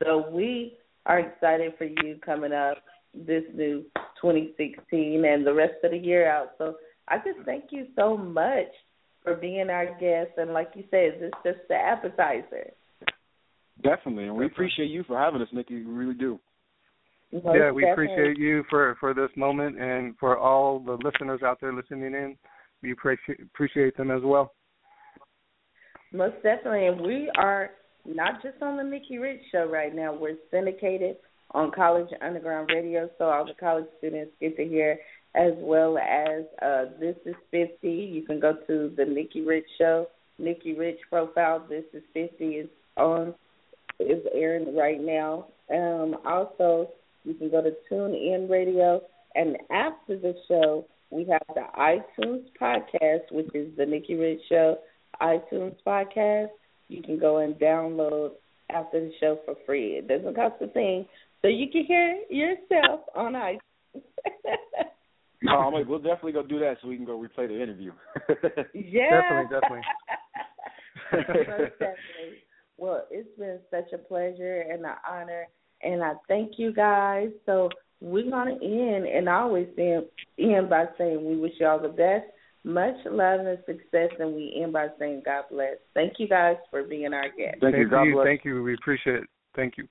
[0.03, 2.77] So we are excited for you coming up
[3.13, 3.85] this new
[4.21, 6.51] 2016 and the rest of the year out.
[6.57, 6.75] So
[7.07, 8.71] I just thank you so much
[9.23, 10.31] for being our guest.
[10.37, 12.71] And like you said, this is just the appetizer.
[13.83, 15.75] Definitely, and we appreciate you for having us, Nikki.
[15.75, 16.39] We really do.
[17.31, 17.91] Most yeah, we definitely.
[17.91, 22.35] appreciate you for for this moment and for all the listeners out there listening in.
[22.81, 24.51] We appreciate appreciate them as well.
[26.11, 27.71] Most definitely, and we are
[28.03, 30.11] not just on the Nikki Rich Show right now.
[30.13, 31.17] We're syndicated
[31.51, 34.97] on College Underground Radio, so all the college students get to hear,
[35.35, 37.87] as well as uh, This is 50.
[37.87, 40.07] You can go to the Nikki Rich Show,
[40.39, 41.63] Nikki Rich profile.
[41.69, 43.35] This is 50 is on,
[43.99, 45.47] is airing right now.
[45.71, 46.89] Um, also,
[47.23, 49.01] you can go to Tune In Radio,
[49.35, 54.77] and after the show, we have the iTunes podcast, which is the Nikki Rich Show
[55.21, 56.49] iTunes podcast.
[56.87, 58.31] You can go and download
[58.69, 59.97] after the show for free.
[59.97, 61.05] It doesn't cost a thing,
[61.41, 63.59] so you can hear yourself on iTunes.
[65.41, 67.91] no, I'm like, we'll definitely go do that so we can go replay the interview.
[68.73, 69.81] yeah, definitely, definitely.
[71.11, 72.43] definitely.
[72.77, 75.47] Well, it's been such a pleasure and an honor,
[75.81, 77.29] and I thank you guys.
[77.45, 77.69] So
[78.01, 82.25] we're gonna end, and I always end by saying we wish you all the best.
[82.63, 85.77] Much love and success, and we end by saying God bless.
[85.93, 87.59] Thank you guys for being our guests.
[87.61, 87.89] Thank, you.
[87.89, 88.25] God bless.
[88.25, 88.61] Thank you.
[88.61, 89.29] We appreciate it.
[89.55, 89.87] Thank you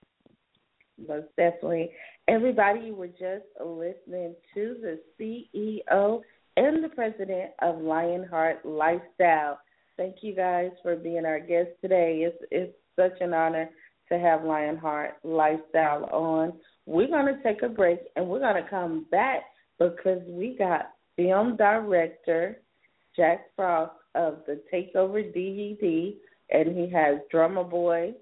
[1.06, 1.90] most definitely.
[2.26, 6.20] Everybody, you were just listening to the CEO
[6.56, 9.60] and the president of Lionheart Lifestyle.
[9.96, 12.24] Thank you guys for being our guest today.
[12.26, 13.70] It's it's such an honor
[14.10, 16.52] to have Lionheart Lifestyle on.
[16.86, 19.42] We're going to take a break and we're going to come back
[19.78, 22.60] because we got film director
[23.16, 26.14] Jack Frost of the Takeover DVD,
[26.50, 28.14] and he has Drummer Boy,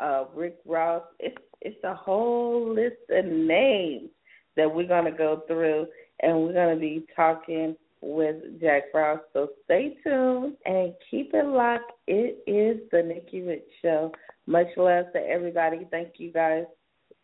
[0.00, 1.02] uh, Rick Ross.
[1.20, 4.08] It's it's a whole list of names
[4.56, 5.86] that we're to go through,
[6.20, 9.24] and we're to be talking with Jack Frost.
[9.32, 11.92] So stay tuned and keep it locked.
[12.06, 14.12] It is the Nikki Rich Show.
[14.46, 15.86] Much love to everybody.
[15.90, 16.64] Thank you guys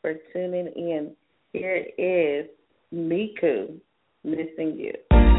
[0.02, 1.12] for tuning in.
[1.52, 2.46] Here is
[2.92, 3.80] Miku,
[4.24, 5.13] missing you.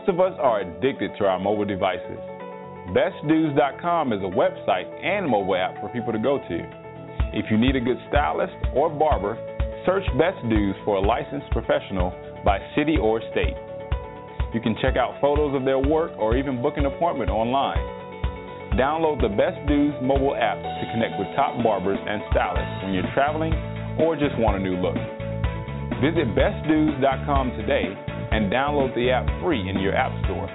[0.00, 2.16] most of us are addicted to our mobile devices.
[2.96, 6.56] BestDooz.com is a website and mobile app for people to go to.
[7.36, 9.36] If you need a good stylist or barber,
[9.84, 13.56] search Best Dooz for a licensed professional by city or state.
[14.54, 17.84] You can check out photos of their work or even book an appointment online.
[18.80, 23.12] Download the Best Dooz mobile app to connect with top barbers and stylists when you're
[23.12, 23.52] traveling
[24.00, 24.96] or just want a new look.
[26.00, 30.48] Visit bestdooz.com today and download the app free in your app store.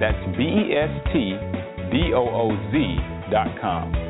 [0.00, 1.36] That's B E S T
[1.92, 2.96] D O O Z
[3.30, 4.09] dot com.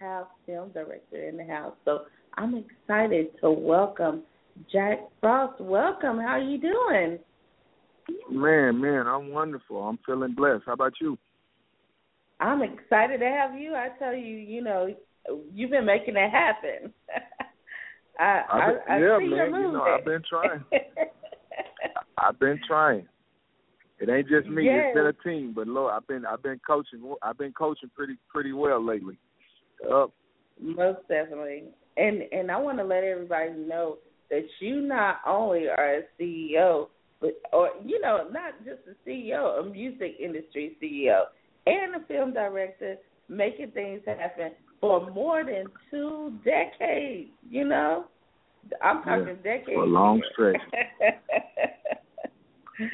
[0.00, 1.74] have film director in the house.
[1.84, 2.00] So
[2.36, 4.22] I'm excited to welcome
[4.72, 5.60] Jack Frost.
[5.60, 6.18] Welcome.
[6.18, 7.18] How are you doing?
[8.30, 9.76] Man, man, I'm wonderful.
[9.82, 10.62] I'm feeling blessed.
[10.66, 11.18] How about you?
[12.40, 13.74] I'm excited to have you.
[13.74, 14.88] I tell you, you know,
[15.52, 16.92] you've been making it happen.
[18.18, 19.46] I, I, I yeah, see man.
[19.54, 20.64] You know, I've been trying.
[22.18, 23.06] I've been trying.
[23.98, 24.64] It ain't just me.
[24.64, 24.86] Yes.
[24.86, 25.52] It's been a team.
[25.54, 27.14] But Lord, I've been I've been coaching.
[27.22, 29.18] I've been coaching pretty pretty well lately.
[29.88, 30.06] Uh,
[30.60, 31.64] Most definitely.
[31.96, 33.98] And and I want to let everybody know
[34.30, 36.88] that you not only are a CEO,
[37.20, 41.24] but or you know not just a CEO, a music industry CEO,
[41.66, 42.96] and a film director,
[43.28, 47.30] making things happen for more than two decades.
[47.48, 48.06] You know,
[48.82, 49.74] I'm talking yeah, decades.
[49.74, 50.60] For a long stretch.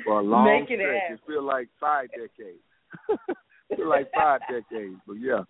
[0.05, 1.11] for a long Making stretch.
[1.11, 2.63] It, it feel like five decades.
[3.77, 4.97] feel like five decades.
[5.07, 5.43] But yeah,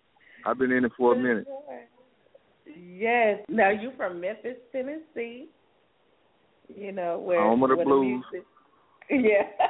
[0.47, 1.45] I've been in it for a minute.
[2.65, 3.39] Yes.
[3.49, 5.49] Now you from Memphis, Tennessee.
[6.73, 8.23] You know where home of the blues.
[8.31, 8.47] The music,
[9.31, 9.67] yeah.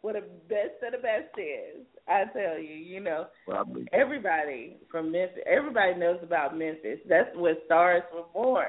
[0.00, 1.84] where the best of the best is.
[2.08, 3.86] I tell you, you know, Probably.
[3.92, 6.98] everybody from Memphis, everybody knows about Memphis.
[7.08, 8.66] That's where stars were born.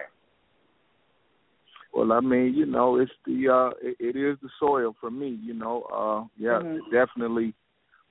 [1.93, 5.37] Well, I mean, you know, it's the uh it, it is the soil for me,
[5.41, 5.83] you know.
[5.83, 6.79] Uh yeah, Mhm.
[6.91, 7.53] definitely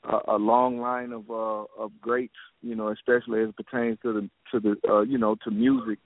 [0.05, 4.13] a, a long line of uh of greats, you know, especially as it pertains to
[4.13, 5.99] the to the uh you know, to music.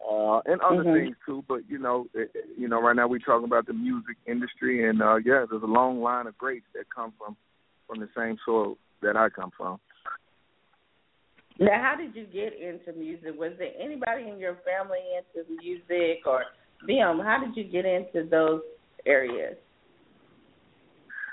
[0.00, 0.94] Uh and other Mhm.
[1.04, 3.72] things too, but you know, it, it- you know, right now we're talking about the
[3.74, 7.36] music industry and uh yeah, there's a long line of greats that come from
[7.86, 9.78] from the same soil that I come from.
[11.58, 13.38] Now, how did you get into music?
[13.38, 16.44] Was there anybody in your family into music or
[16.86, 17.20] film?
[17.20, 18.62] How did you get into those
[19.04, 19.56] areas?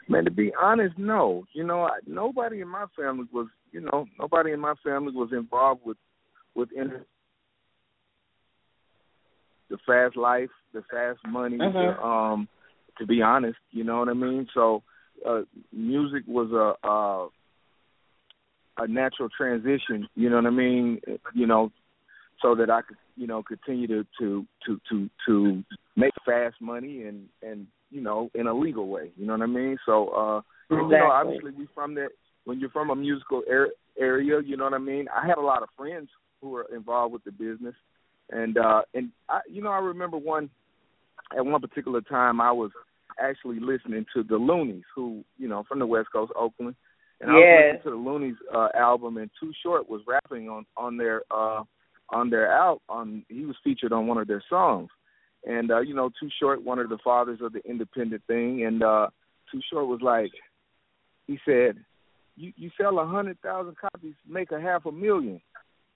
[0.10, 1.46] Man, to be honest, no.
[1.54, 5.30] You know, I, nobody in my family was, you know, nobody in my family was
[5.32, 5.98] involved with
[6.56, 7.06] with inter-
[9.70, 11.58] the fast life, the fast money.
[11.58, 12.48] The, um,
[12.98, 14.48] to be honest, you know what I mean.
[14.54, 14.82] So,
[15.28, 15.42] uh,
[15.72, 17.28] music was a uh,
[18.84, 20.08] a natural transition.
[20.16, 21.02] You know what I mean?
[21.34, 21.72] You know,
[22.42, 25.64] so that I could you know continue to to to to to
[25.96, 29.12] make fast money and and you know in a legal way.
[29.18, 29.78] You know what I mean?
[29.86, 30.38] So uh,
[30.70, 30.96] exactly.
[30.96, 32.10] you know, obviously we from that.
[32.46, 35.08] When you're from a musical er- area, you know what I mean.
[35.14, 36.08] I had a lot of friends
[36.40, 37.76] who were involved with the business,
[38.30, 40.50] and uh, and I, you know, I remember one
[41.36, 42.72] at one particular time I was
[43.20, 46.76] actually listening to the Luniz, who you know from the West Coast, Oakland,
[47.22, 50.66] and I was listening to the Luniz uh, album, and Too Short was rapping on
[50.76, 51.64] on their uh,
[52.10, 54.90] on their out on he was featured on one of their songs,
[55.48, 58.84] and uh, you know Too Short, one of the fathers of the independent thing, and
[58.84, 59.08] uh,
[59.52, 60.32] Too Short was like,
[61.26, 61.78] he said,
[62.36, 65.42] you you sell a hundred thousand copies, make a half a million,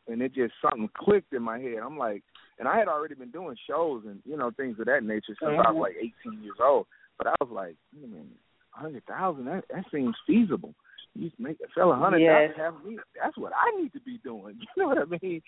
[0.08, 1.80] and it just something clicked in my head.
[1.86, 2.24] I'm like,
[2.60, 5.52] and I had already been doing shows and you know things of that nature since
[5.52, 5.68] mm-hmm.
[5.68, 6.88] I was like 18 years old.
[7.18, 10.74] But I was like, a hundred thousand that that seems feasible.
[11.14, 12.52] You make a hundred yes.
[12.58, 14.58] thousand, that's what I need to be doing.
[14.78, 15.42] You know what I mean?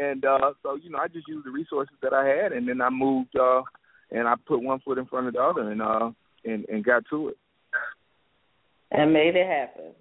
[0.00, 2.80] And uh so you know, I just used the resources that I had, and then
[2.80, 3.62] I moved uh
[4.10, 6.10] and I put one foot in front of the other, and uh
[6.44, 7.36] and and got to it.
[8.90, 9.92] And made it happen.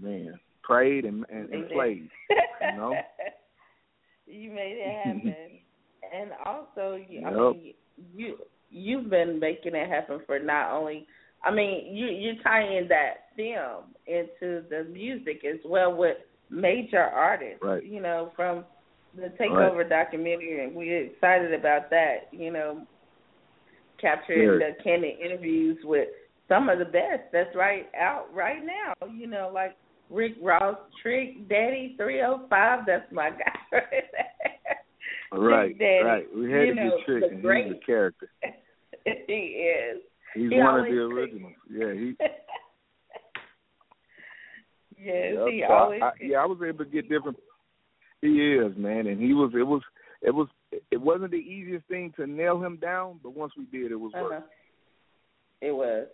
[0.00, 2.08] Man, prayed and and, and played.
[2.60, 2.94] You know.
[4.26, 5.34] you made it happen,
[6.14, 7.24] and also, yep.
[7.26, 7.74] I mean,
[8.14, 8.36] you
[8.70, 11.06] you've been making it happen for not only.
[11.42, 16.16] I mean, you you're tying that film into the music as well with
[16.50, 17.62] major artists.
[17.62, 17.84] Right.
[17.84, 18.64] You know, from
[19.16, 19.88] the Takeover right.
[19.88, 22.28] documentary, and we're excited about that.
[22.32, 22.86] You know,
[24.00, 26.08] capturing the candid interviews with
[26.48, 29.08] some of the best that's right out right now.
[29.08, 29.76] You know, like
[30.10, 32.80] Rick Ross, Trick Daddy, three oh five.
[32.86, 33.36] That's my guy
[33.72, 35.40] right there.
[35.40, 36.26] Right, Daddy, right.
[36.34, 37.66] We had you to know, get Trick, and great.
[37.66, 38.30] he's a character.
[39.04, 40.02] he is.
[40.34, 41.52] He's He one of the originals.
[41.70, 42.16] Yeah, he.
[44.98, 45.46] yes, Yep.
[45.48, 46.02] he So always.
[46.02, 47.36] I, yeah, I was able to get different.
[48.20, 49.52] He is man, and he was.
[49.54, 49.82] It was.
[50.22, 50.48] It was.
[50.90, 54.12] It wasn't the easiest thing to nail him down, but once we did, it was
[54.12, 54.32] worth.
[54.32, 54.46] Uh-huh.
[55.60, 56.06] It was.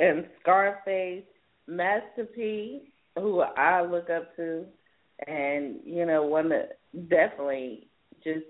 [0.00, 1.24] And Scarface,
[1.66, 4.64] Master P, who I look up to,
[5.26, 6.78] and you know, one that
[7.08, 7.88] definitely
[8.24, 8.46] just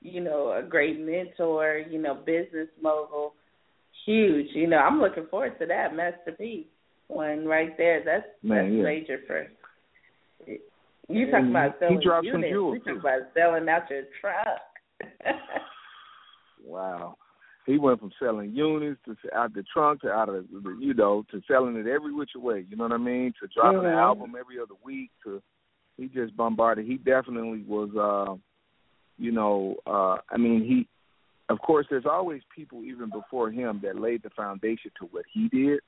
[0.00, 3.34] you know a great mentor, you know, business mogul,
[4.04, 4.48] huge.
[4.54, 6.68] You know, I'm looking forward to that Master P
[7.08, 8.02] one right there.
[8.04, 8.82] That's Man, that's yeah.
[8.82, 9.46] major for.
[11.08, 12.72] You talking about selling he dropped some units?
[12.72, 15.34] We talking about selling out your truck.
[16.66, 17.16] Wow.
[17.66, 21.24] He went from selling units to out the trunk to out of the, you know
[21.30, 22.66] to selling it every which way.
[22.68, 23.32] You know what I mean?
[23.40, 23.98] To dropping an Mhm.
[24.02, 25.10] album every other week.
[25.24, 25.42] To
[25.96, 26.86] he just bombarded.
[26.86, 27.94] He definitely was.
[27.96, 28.36] uh
[29.18, 30.88] You know, uh I mean he.
[31.48, 35.48] Of course, there's always people even before him that laid the foundation to what he
[35.48, 35.80] did.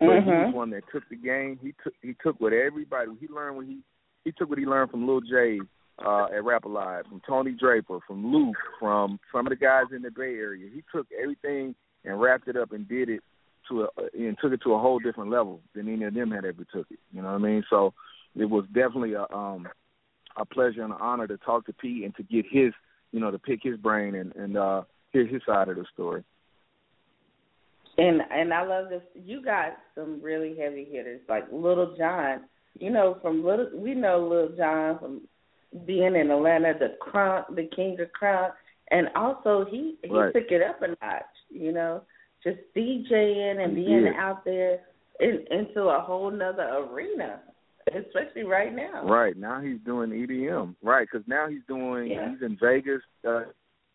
[0.00, 0.52] But he was Mhm.
[0.52, 1.58] one that took the game.
[1.60, 3.82] He took he took what everybody he learned what he
[4.24, 5.60] he took what he learned from Lil J
[5.98, 10.10] uh at Rap-A-Lot, from Tony Draper, from Luke, from some of the guys in the
[10.10, 10.70] Bay Area.
[10.72, 11.74] He took everything
[12.04, 13.22] and wrapped it up and did it
[13.68, 16.44] to a and took it to a whole different level than any of them had
[16.44, 17.00] ever took it.
[17.12, 17.64] You know what I mean?
[17.68, 17.92] So
[18.36, 19.68] it was definitely a um
[20.36, 22.72] a pleasure and an honor to talk to Pete and to get his
[23.12, 24.82] you know, to pick his brain and, and uh
[25.12, 26.22] hear his side of the story.
[27.96, 29.02] And and I love this.
[29.14, 32.44] You got some really heavy hitters like Lil Jon.
[32.78, 35.20] You know, from little we know Lil Jon from
[35.86, 38.52] being in Atlanta, the crunk, the king of crunk,
[38.90, 40.32] and also he he Right.
[40.32, 41.24] took it up a notch.
[41.50, 42.02] You know,
[42.44, 44.14] just DJing and being did.
[44.14, 44.80] out there
[45.20, 47.40] in, into a whole nother arena,
[47.94, 49.04] especially right now.
[49.06, 50.74] Right now he's doing EDM.
[50.82, 52.30] Right, because now he's doing Yeah.
[52.30, 53.44] he's in Vegas, uh,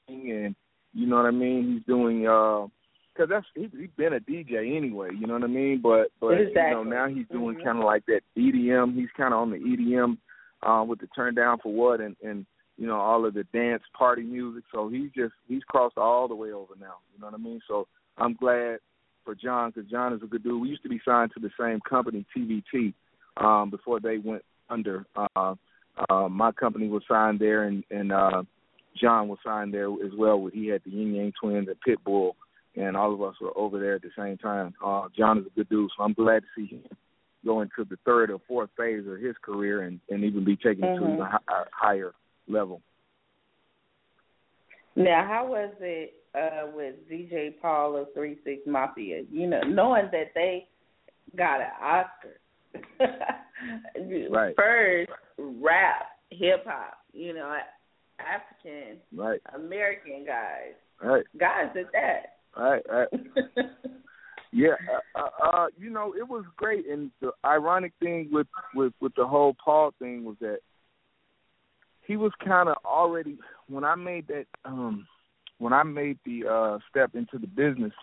[0.08, 0.56] and
[0.94, 1.74] you know what I mean.
[1.74, 2.68] He's doing uh,
[3.14, 5.10] because that's he, he's been a DJ anyway.
[5.18, 5.80] You know what I mean.
[5.82, 7.64] But but you know now he's doing Mhm.
[7.64, 8.96] kind of like that EDM.
[8.96, 10.18] He's kind of on the EDM
[10.64, 12.46] uh, with the Turn Down for What and and
[12.78, 14.64] you know all of the dance party music.
[14.72, 16.98] So he's just he's crossed all the way over now.
[17.14, 17.62] You know what I mean.
[17.68, 17.88] So
[18.18, 18.80] I'm glad
[19.26, 20.62] for Jon because Jon is a good dude.
[20.62, 22.94] We used to be signed to the same company, TVT,
[23.38, 25.05] um, before they went under.
[25.15, 25.55] Uh,
[26.09, 28.43] uh, my company was signed there, and and uh,
[28.99, 30.39] Jon was signed there as well.
[30.39, 32.31] With he had the Ying Yang Twins and Pitbull,
[32.75, 34.73] and all of us were over there at the same time.
[34.84, 36.84] Uh, Jon is a good dude, so I'm glad to see him
[37.45, 40.81] go into the third or fourth phase of his career and and even be taken
[40.81, 41.13] to Mhm.
[41.13, 42.13] even hi- a higher
[42.47, 42.81] level.
[44.95, 49.23] Now, how was it uh with DJ Paul of Three Six Mafia?
[49.31, 50.67] You know, knowing that they
[51.36, 52.39] got an Oscar.
[54.30, 54.55] Right.
[54.55, 57.55] First rap, hip hop, you know,
[58.19, 60.74] African Right, American guys.
[61.01, 62.38] right, Guys at that.
[62.57, 63.07] right, right.
[64.55, 64.76] Yeah,
[65.15, 66.86] uh, uh, uh, you know, it was great.
[66.88, 68.45] And the ironic thing with
[68.76, 70.59] with with the whole Paul thing was that
[72.05, 75.07] he was kind of already when I made that um
[75.57, 77.93] when I made the uh step into the business.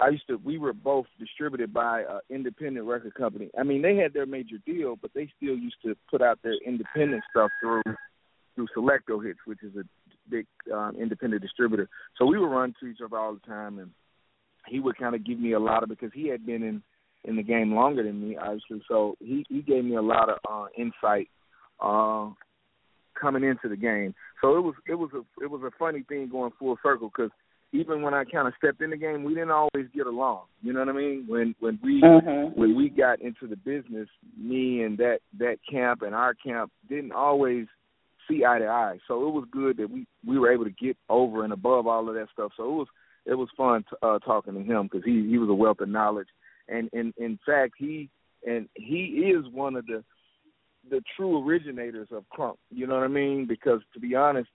[0.00, 0.36] I used to.
[0.44, 3.50] We were both distributed by an independent record company.
[3.58, 6.54] I mean, they had their major deal, but they still used to put out their
[6.64, 7.82] independent stuff through
[8.54, 9.84] through Select-O-Hits, which is a
[10.28, 11.88] big um, independent distributor.
[12.18, 13.90] So we would run to each other all the time, and
[14.66, 16.82] he would kind of give me a lot of because he had been in
[17.24, 18.82] in the game longer than me, obviously.
[18.88, 21.28] So he he gave me a lot of uh, insight
[21.80, 22.30] uh,
[23.20, 24.14] coming into the game.
[24.40, 27.32] So it was it was a it was a funny thing going full circle because
[27.72, 30.44] even when I kind of stepped in the game, we didn't always get along.
[30.62, 31.24] You know what I mean?
[31.28, 32.58] When when we mm-hmm.
[32.58, 34.08] when we got into the business,
[34.38, 37.66] me and that that camp and our camp didn't always
[38.28, 38.98] see eye to eye.
[39.06, 42.08] So it was good that we we were able to get over and above all
[42.08, 42.52] of that stuff.
[42.56, 42.86] So it was
[43.26, 45.88] it was fun t- uh, talking to him because he he was a wealth of
[45.88, 46.28] knowledge,
[46.68, 48.08] and in in fact he
[48.46, 50.02] and he is one of the
[50.90, 52.56] the true originators of crunk.
[52.70, 53.46] You know what I mean?
[53.46, 54.48] Because to be honest,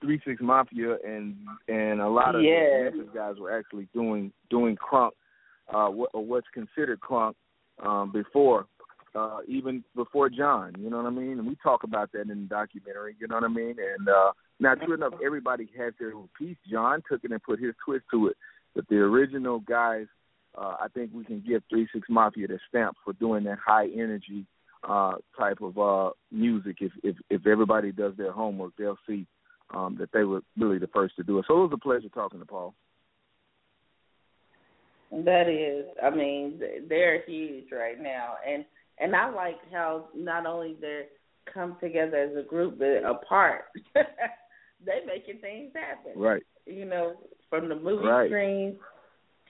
[0.00, 1.36] Three Six Mafia and
[1.68, 2.90] and a lot of yeah.
[2.90, 5.10] the Memphis guys were actually doing doing crunk,
[5.72, 7.34] uh, what, or what's considered crunk
[7.84, 8.66] um, before,
[9.14, 10.74] uh, even before Jon.
[10.78, 11.38] You know what I mean?
[11.38, 13.16] And we talk about that in the documentary.
[13.18, 13.76] You know what I mean?
[13.78, 16.56] And uh, now, true enough, everybody has their own piece.
[16.70, 18.36] Jon took it and put his twist to it,
[18.74, 20.06] but the original guys,
[20.56, 23.88] uh, I think we can give Three Six Mafia the stamp for doing that high
[23.88, 24.46] energy
[24.88, 26.76] uh, type of uh, music.
[26.80, 29.26] If if if everybody does their homework, they'll see
[29.74, 31.44] um, that they were really the first to do it.
[31.48, 32.74] So it was a pleasure talking to Paul.
[35.12, 38.64] That is, I mean, they're huge right now, and
[38.98, 41.02] and I like how not only they
[41.52, 43.64] come together as a group but apart.
[43.94, 46.20] they making things happen.
[46.20, 46.42] Right.
[46.66, 47.14] You know,
[47.48, 48.28] from the movie right.
[48.28, 48.76] screens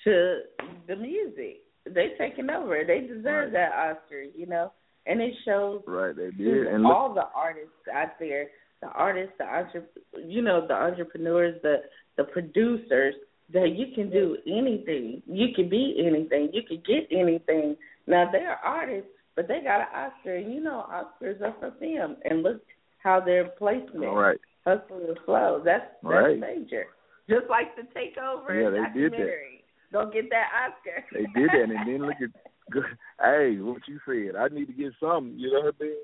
[0.05, 0.41] to
[0.87, 2.83] the music, they taking over.
[2.87, 3.53] They deserve right.
[3.53, 4.23] that Oscar.
[4.23, 4.73] You know,
[5.07, 5.83] and it shows.
[5.87, 6.67] Right, they did.
[6.67, 8.49] And all the artists out there
[8.81, 9.85] the artists, the entre-
[10.24, 11.83] you know, the entrepreneurs, the
[12.16, 13.14] the producers,
[13.53, 15.22] that you can do anything.
[15.27, 16.51] You can be anything.
[16.53, 17.77] You can get anything.
[18.07, 22.16] Now they're artists, but they got an Oscar, and you know Oscars are for them.
[22.24, 22.62] And look
[23.03, 24.39] how their placement, All right.
[24.64, 25.62] hustle and flow.
[25.64, 26.39] That's that's right.
[26.39, 26.87] major.
[27.29, 29.64] Just like the takeover yeah, they did documentary.
[29.93, 31.05] Don't get that Oscar.
[31.12, 32.31] They did that, and then look at.
[33.22, 34.35] Hey, what you said.
[34.37, 35.39] I need to get something.
[35.39, 35.95] You know what I mean?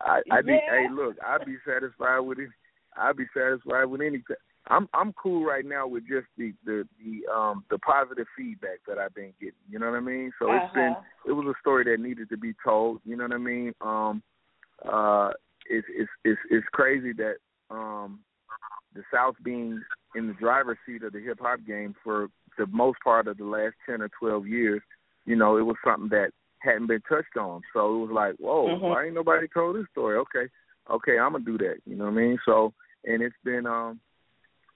[0.00, 0.42] I, I yeah.
[0.42, 2.48] be, hey, look, I'd be satisfied with it.
[2.96, 4.36] I'd be satisfied with anything.
[4.68, 8.98] I'm I'm cool right now with just the the the um the positive feedback that
[8.98, 9.54] I've been getting.
[9.68, 10.32] You know what I mean?
[10.38, 10.64] So uh-huh.
[10.64, 10.94] it's been
[11.26, 13.00] it was a story that needed to be told.
[13.04, 13.72] You know what I mean?
[13.80, 14.22] Um,
[14.88, 15.30] uh,
[15.68, 17.36] it's it's it's it's crazy that
[17.70, 18.20] um
[18.94, 19.82] the South being
[20.14, 22.28] in the driver's seat of the hip hop game for
[22.58, 24.82] the most part of the last ten or twelve years.
[25.24, 26.30] You know, it was something that
[26.62, 27.62] hadn't been touched on.
[27.72, 28.84] So it was like, whoa, mm-hmm.
[28.84, 30.18] why ain't nobody told this story?
[30.18, 30.50] Okay,
[30.90, 31.76] okay, I'm gonna do that.
[31.86, 32.38] You know what I mean?
[32.44, 32.72] So
[33.04, 34.00] and it's been um,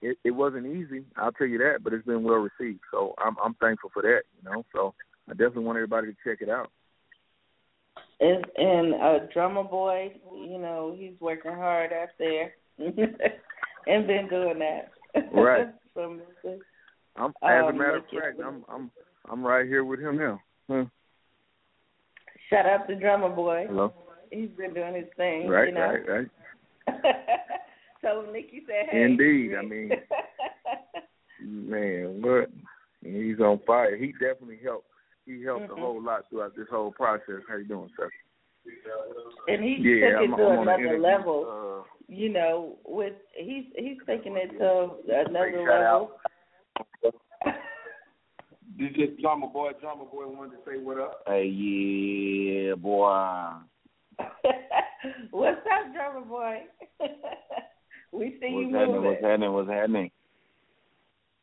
[0.01, 2.81] it, it wasn't easy, I'll tell you that, but it's been well received.
[2.91, 4.21] So I'm I'm thankful for that.
[4.37, 4.93] You know, so
[5.29, 6.71] I definitely want everybody to check it out.
[8.19, 14.59] And and uh, Drumma Boy, you know, he's working hard out there and been doing
[14.59, 14.91] that.
[15.33, 15.67] Right.
[15.93, 16.19] so,
[17.15, 18.91] I'm, as a um, matter of fact, I'm I'm
[19.29, 20.41] I'm right here with him now.
[20.69, 20.85] Huh.
[22.49, 23.65] Shout out to Drumma Boy.
[23.67, 23.93] Hello.
[24.31, 25.47] He's been doing his thing.
[25.47, 25.81] Right, you know?
[26.07, 26.27] right, right.
[28.01, 29.91] so Nikki said, "Hey." Indeed, I mean,
[31.41, 32.49] man, what?
[33.03, 33.97] He's on fire.
[33.97, 34.87] He definitely helped.
[35.25, 35.77] He helped mm-hmm.
[35.77, 37.43] a whole lot throughout this whole process.
[37.47, 38.09] How you doing, sir?
[39.47, 41.83] And he yeah, took it I'm, to I'm another level.
[41.83, 44.91] Uh, you know, with he's he's taking it to
[45.27, 46.11] another level.
[48.77, 49.71] This is Drumma Boy.
[49.81, 51.23] Drumma Boy wanted to say what up.
[51.25, 53.09] Hey, yeah, boy.
[55.31, 56.61] What's up, Drumma Boy?
[58.11, 58.95] we see what's you happening?
[58.95, 59.03] moving.
[59.03, 59.53] What's happening?
[59.53, 60.11] What's happening?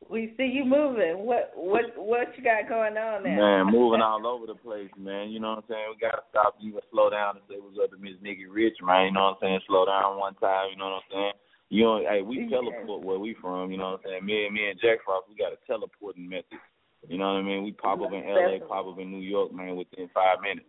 [0.08, 1.26] We see you moving.
[1.26, 3.34] What what what you got going on there?
[3.34, 5.30] Man, moving all over the place, man.
[5.30, 5.86] You know what I'm saying?
[5.90, 9.06] We gotta stop, even slow down and say what's up to Miss Nikki Rich, man.
[9.06, 9.60] You know what I'm saying?
[9.66, 10.70] Slow down one time.
[10.70, 11.36] You know what I'm saying?
[11.70, 13.72] You know, hey, we teleport where we from.
[13.72, 14.26] You know what I'm saying?
[14.26, 16.62] Me and me and Jack Frost, we got a teleporting method.
[17.08, 17.64] You know what I mean?
[17.64, 20.66] We pop up in LA, pop up in New York, man, within five minutes.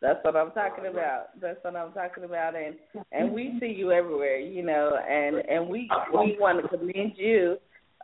[0.00, 1.40] That's what I'm talking about.
[1.40, 2.76] That's what I'm talking about, and
[3.10, 7.56] and we see you everywhere, you know, and and we we want to commend you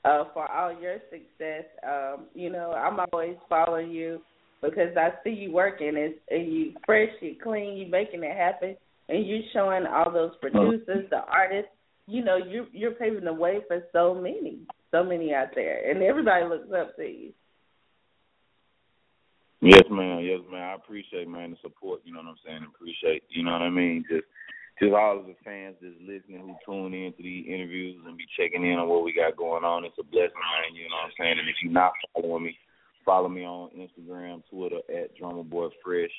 [0.06, 1.64] uh, for all your success.
[1.86, 4.22] Um, you know, I'm always following you
[4.62, 5.92] because I see you working.
[5.94, 8.76] It's and you fresh, you clean, you making it happen,
[9.10, 11.70] and you showing all those producers, the artists.
[12.06, 14.60] You know, you you're paving the way for so many,
[14.90, 17.32] so many out there, and everybody looks up to you.
[19.62, 20.20] Yes, ma'am.
[20.24, 20.70] Yes, ma'am.
[20.70, 22.00] I appreciate, man, the support.
[22.04, 22.66] You know what I'm saying?
[22.74, 24.04] Appreciate, you know what I mean?
[24.08, 24.24] Just,
[24.80, 28.24] just all of the fans just listening who tune in to these interviews and be
[28.38, 29.84] checking in on what we got going on.
[29.84, 30.74] It's a blessing, man.
[30.74, 31.38] You know what I'm saying?
[31.38, 32.56] And if you're not following me,
[33.04, 36.10] follow me on Instagram, Twitter at Drumma Boy Fresh.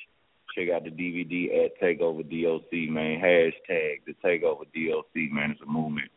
[0.54, 3.18] Check out the DVD at Takeover DOC, man.
[3.18, 5.50] Hashtag the Takeover DOC, man.
[5.50, 6.10] It's a movement.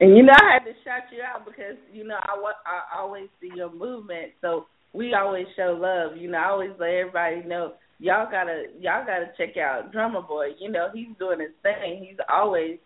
[0.00, 2.34] And you know, I had to shout you out because you know I
[2.66, 6.16] I always see your movement, so we always show love.
[6.16, 10.50] You know, I always let everybody know y'all gotta y'all gotta check out Drumma Boy.
[10.60, 12.06] You know, he's doing his thing.
[12.08, 12.78] He's always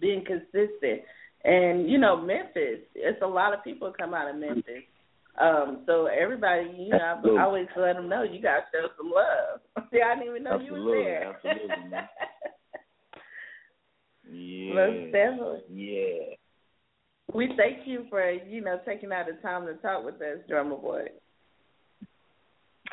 [0.00, 1.02] being consistent.
[1.44, 4.82] And you know, Memphis, it's a lot of people come out of Memphis.
[5.40, 7.38] Um, so everybody, you know, Absolutely.
[7.38, 9.86] I always let them know you gotta show some love.
[9.92, 11.34] See, I didn't even know Absolutely, you were there.
[11.34, 12.08] absolutely, man.
[14.30, 14.74] Yeah.
[14.74, 15.60] Most definitely.
[15.70, 16.34] Yeah.
[17.32, 20.76] We thank you for you know taking out the time to talk with us, Drumma
[20.76, 21.06] Boy.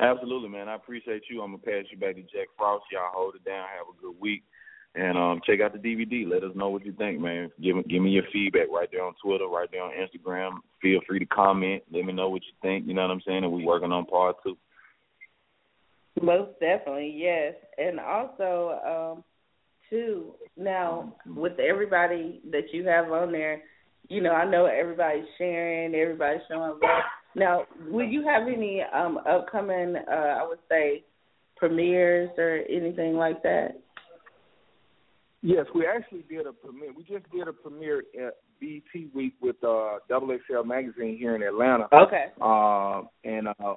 [0.00, 0.68] Absolutely, man.
[0.68, 1.42] I appreciate you.
[1.42, 2.84] I'm gonna pass you back to Jack Frost.
[2.90, 3.66] Y'all hold it down.
[3.76, 4.42] Have a good week,
[4.94, 6.28] and um, check out the DVD.
[6.28, 7.50] Let us know what you think, man.
[7.62, 10.58] Give me give me your feedback right there on Twitter, right there on Instagram.
[10.80, 11.82] Feel free to comment.
[11.92, 12.86] Let me know what you think.
[12.86, 13.44] You know what I'm saying?
[13.44, 14.56] And we working on part two.
[16.20, 17.54] Most definitely, yes.
[17.78, 19.24] And also, um,
[19.92, 23.62] too, now with everybody that you have on there,
[24.08, 27.02] you know, I know everybody's sharing, everybody's showing love.
[27.36, 31.04] Now, will you have any um upcoming uh I would say
[31.56, 33.80] premieres or anything like that?
[35.42, 36.92] Yes, we actually did a premiere.
[36.96, 41.42] We just did a premiere at BT Week with uh Double XL magazine here in
[41.42, 41.86] Atlanta.
[41.92, 42.26] Okay.
[42.40, 43.74] Uh, and uh,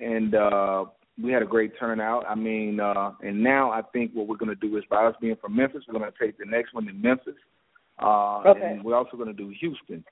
[0.00, 0.84] and uh,
[1.20, 2.24] we had a great turnout.
[2.28, 5.14] I mean, uh, and now I think what we're going to do is by us
[5.20, 7.34] being from Memphis, we're going to take the next one to Memphis.
[7.98, 8.72] Uh, Okay.
[8.72, 10.04] And we're also going to do Houston.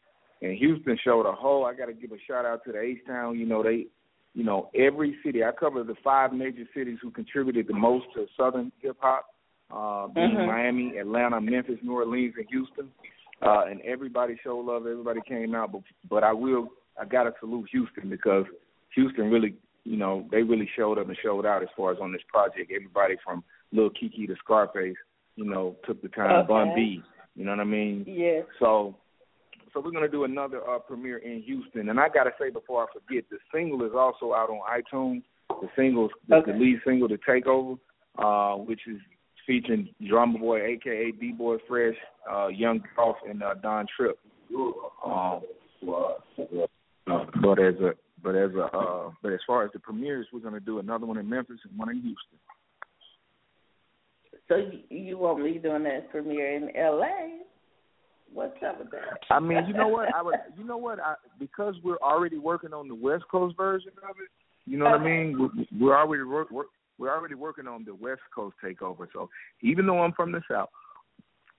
[0.43, 1.67] And Houston showed a whole.
[1.67, 3.39] I got to give a shout out to the H Town.
[3.39, 3.87] You know they,
[4.35, 5.45] you know every city.
[5.45, 9.27] I covered the five major cities who contributed the most to Southern hip hop.
[9.71, 10.47] Uh, being Mhm.
[10.49, 12.91] Miami, Atlanta, Memphis, New Orleans, and Houston.
[13.41, 14.87] Uh, and everybody showed love.
[14.87, 15.73] Everybody came out.
[15.73, 16.73] But but I will.
[17.01, 18.45] I got to salute Houston because
[18.95, 22.13] Houston really, you know, they really showed up and showed out as far as on
[22.13, 22.71] this project.
[22.75, 24.97] Everybody from Lil Keke to Scarface,
[25.37, 26.31] you know, took the time.
[26.31, 26.49] Okay.
[26.49, 27.03] Bun B,
[27.35, 28.05] you know what I mean?
[28.07, 28.45] Yes.
[28.59, 28.97] So,
[29.73, 31.89] so we're gonna do another uh, premiere in Houston.
[31.89, 35.23] And I gotta say before I forget, the single is also out on iTunes.
[35.49, 36.53] The singles, the, Okay.
[36.53, 37.79] the lead single, "The Takeover,"
[38.19, 39.01] uh, which is
[39.47, 41.97] featuring Drumma Boy, aka D Boy Fresh,
[42.31, 44.19] uh, Young Dolph, and uh, Don Trip.
[45.05, 45.41] Um,
[47.43, 50.61] but as a but as a uh, but as far as the premieres, we're gonna
[50.61, 52.39] do another one in Memphis and one in Houston.
[54.49, 57.43] So you, you won't be doing that premiere in L.A.
[58.33, 59.21] What's up with that?
[59.31, 60.15] I mean, you know what?
[60.15, 61.01] I would, you know what?
[61.01, 64.31] I, because we're already working on the West Coast version of it.
[64.71, 65.37] You know what I mean?
[65.39, 66.67] We're, we're already work, work,
[66.99, 69.07] we're already working on the West Coast takeover.
[69.13, 69.29] So
[69.63, 70.69] even though I'm from the South,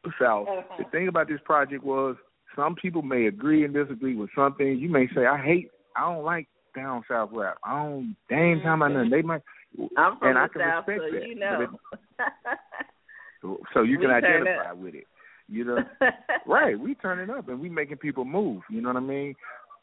[0.03, 0.47] the South,
[0.77, 2.15] the thing about this project was
[2.55, 4.77] some people may agree and disagree with something.
[4.77, 7.57] You may say, I hate, I don't like down south rap.
[7.63, 8.15] I don't.
[8.29, 9.09] They ain't talking about nothing.
[9.09, 9.41] They might.
[9.97, 11.27] I'm from and I can South, respect so that.
[11.27, 11.61] you know.
[12.23, 15.07] it- so you can We identify with it.
[15.47, 15.79] You know,
[16.45, 16.79] right?
[16.79, 18.61] We turning up and we making people move.
[18.69, 19.33] You know what I mean?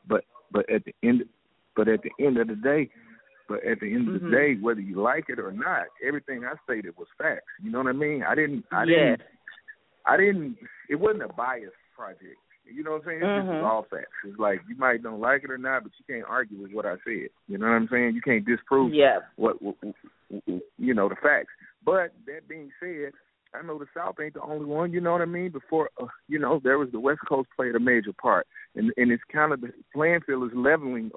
[0.09, 1.24] But but at the end,
[1.76, 2.89] but at the end of the day,
[3.49, 4.30] but at the end of the Mhm.
[4.30, 7.45] day, whether you like it or not, everything I stated was facts.
[7.62, 8.22] You know what I mean?
[8.22, 8.64] I didn't.
[8.72, 9.18] I Yes.
[9.18, 9.22] didn't.
[10.07, 10.57] I didn't.
[10.89, 12.36] It wasn't a biased project.
[12.71, 13.23] You know what I'm saying?
[13.23, 13.62] It's just Mhm.
[13.62, 14.12] all facts.
[14.25, 16.87] It's like you might don't like it or not, but you can't argue with what
[16.87, 17.31] I said.
[17.49, 18.14] You know what I'm saying?
[18.14, 19.21] You can't disprove Yeah.
[19.37, 19.95] what, what, what
[20.79, 21.53] you know the facts.
[21.85, 23.12] But that being said,
[23.55, 24.93] I know the South ain't the only one.
[24.93, 25.51] You know what I mean?
[25.51, 29.11] Before uh, you know, there was the West Coast played a major part, and and
[29.11, 31.11] it's kind of the playing field is leveling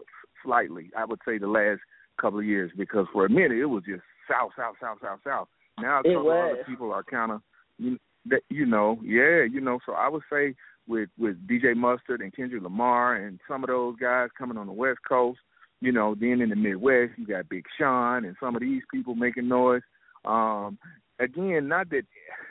[0.44, 0.92] slightly.
[0.98, 1.82] I would say the last
[2.20, 5.48] couple of years because for a minute it was just South, South, South, South, South.
[5.80, 7.42] Now a couple other people are kind of
[7.78, 7.98] you
[8.28, 9.80] that you know, yeah, you know.
[9.86, 10.56] So I would say
[10.88, 14.74] with with DJ Mustard and Kendrick Lamar and some of those guys coming on the
[14.74, 15.40] West Coast,
[15.80, 19.16] you know, then in the Midwest you got Big Sean and some of these people
[19.16, 19.82] making noise.
[20.26, 20.78] Um,
[21.20, 22.04] again, not that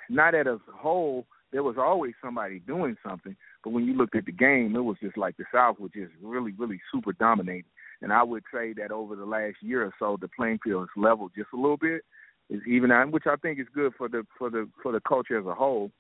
[0.09, 4.15] not that as a whole there was always somebody doing something, but when you looked
[4.15, 7.65] at the game, it was just like the South was just really, really super dominating.
[8.03, 11.03] And I would say that over the last year or so, the playing field has
[11.03, 12.03] leveled just a little bit,
[12.49, 15.39] is even out, which I think is good for the for the for the culture
[15.39, 15.91] as a whole.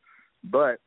[0.45, 0.79] But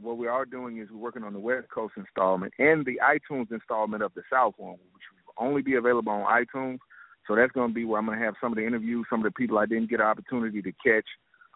[0.00, 3.50] what we are doing is we're working on the West Coast installment and the iTunes
[3.50, 6.78] installment of the South one, which will only be available on iTunes.
[7.26, 9.20] So that's going to be where I'm going to have some of the interviews, some
[9.20, 11.06] of the people I didn't get an opportunity to catch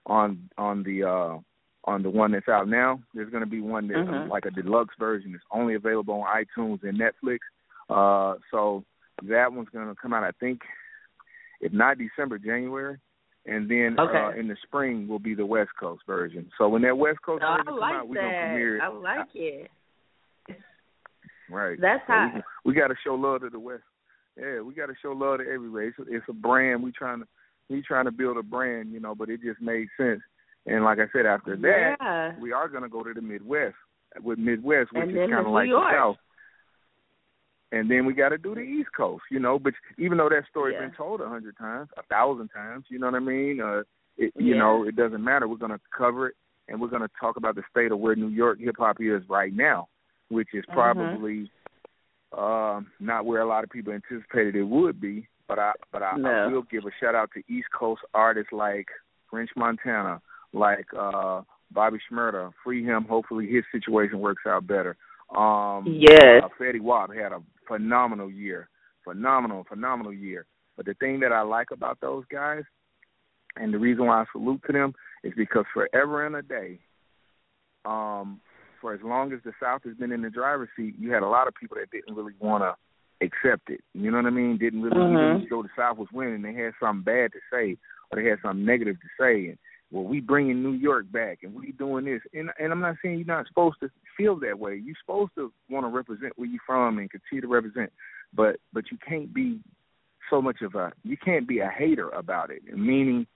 [0.07, 1.39] on on the uh
[1.85, 3.01] on the one that's out now.
[3.15, 4.29] There's going to be one that's Mhm.
[4.29, 7.39] like a deluxe version that's only available on iTunes and Netflix.
[7.91, 8.85] Uh, so
[9.25, 10.63] That one's going to come out, I think,
[11.61, 12.99] if not December, January.
[13.45, 14.19] And then Okay.
[14.19, 16.49] uh, in the spring will be the West Coast version.
[16.59, 18.85] So when that West Coast Oh, version like out, we're gonna premiere that.
[18.85, 18.89] it.
[18.89, 19.71] I like it.
[21.51, 21.79] Right.
[21.81, 22.15] That's So
[22.65, 23.83] we, we got to show love to the West.
[24.41, 25.89] Yeah, we got to show love to everywhere.
[25.89, 26.83] It's it's a brand.
[26.83, 27.27] We trying to
[27.69, 29.15] we trying to build a brand, you know.
[29.15, 30.21] But it just made sense.
[30.67, 32.33] And like I said, after that, Yeah.
[32.41, 33.75] we are going to go to the Midwest
[34.23, 35.91] with Midwest, which And is kind of like York.
[35.91, 36.17] the South.
[37.73, 39.59] And then we got to do the East Coast, you know.
[39.59, 40.87] But even though that story's Yeah.
[40.87, 43.61] been told a hundred times, a thousand times, you know what I mean?
[43.61, 43.83] Uh,
[44.19, 44.59] it, you Yeah.
[44.59, 45.49] know, it doesn't matter.
[45.49, 46.37] We're going to cover it,
[46.69, 49.27] and we're going to talk about the state of where New York hip hop is
[49.29, 49.89] right now,
[50.29, 50.75] which is Mhm.
[50.75, 51.51] probably
[52.33, 55.29] um, not where a lot of people anticipated it would be.
[55.49, 58.89] But I, but I, I will give a shout out to East Coast artists like
[59.29, 60.23] French Montana,
[60.55, 61.43] like uh,
[61.73, 62.53] Bobby Shmurda.
[62.65, 63.05] Free him.
[63.05, 64.97] Hopefully his situation works out better.
[65.35, 66.43] Um, Yes.
[66.45, 68.69] uh, Fetty Wap had a phenomenal year,
[69.05, 70.47] phenomenal, phenomenal year.
[70.77, 72.65] But the thing that I like about those guys,
[73.57, 76.81] and the reason why I salute to them, is because forever and a day,
[77.85, 78.41] um,
[78.81, 81.29] for as long as the South has been in the driver's seat, you had a
[81.29, 82.75] lot of people that didn't really want to
[83.25, 83.81] accept it.
[83.95, 84.59] You know what I mean?
[84.59, 85.37] Didn't really Mhm.
[85.37, 87.79] even though the South was winning, they had something bad to say
[88.11, 89.49] or they had something negative to say.
[89.49, 89.59] And
[89.93, 92.23] well, we bringing New York back and we doing this.
[92.33, 94.81] And and I'm not saying you're not supposed to feel that way.
[94.83, 97.93] You're supposed to want to represent where you're from and continue to represent,
[98.35, 99.61] but but you can't be
[100.31, 102.63] so much of a you can't be a hater about it.
[102.75, 103.27] Meaning,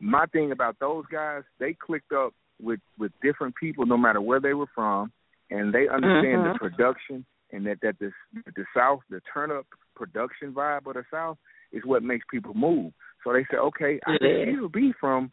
[0.00, 2.32] my thing about those guys, they clicked up
[2.62, 5.12] with with different people, no matter where they were from,
[5.50, 6.52] and they understand Mhm.
[6.54, 8.10] the production and that that the
[8.56, 11.36] the South, the turn up production vibe of the South
[11.72, 12.92] is what makes people move.
[13.22, 15.30] So they say, okay, I can still be from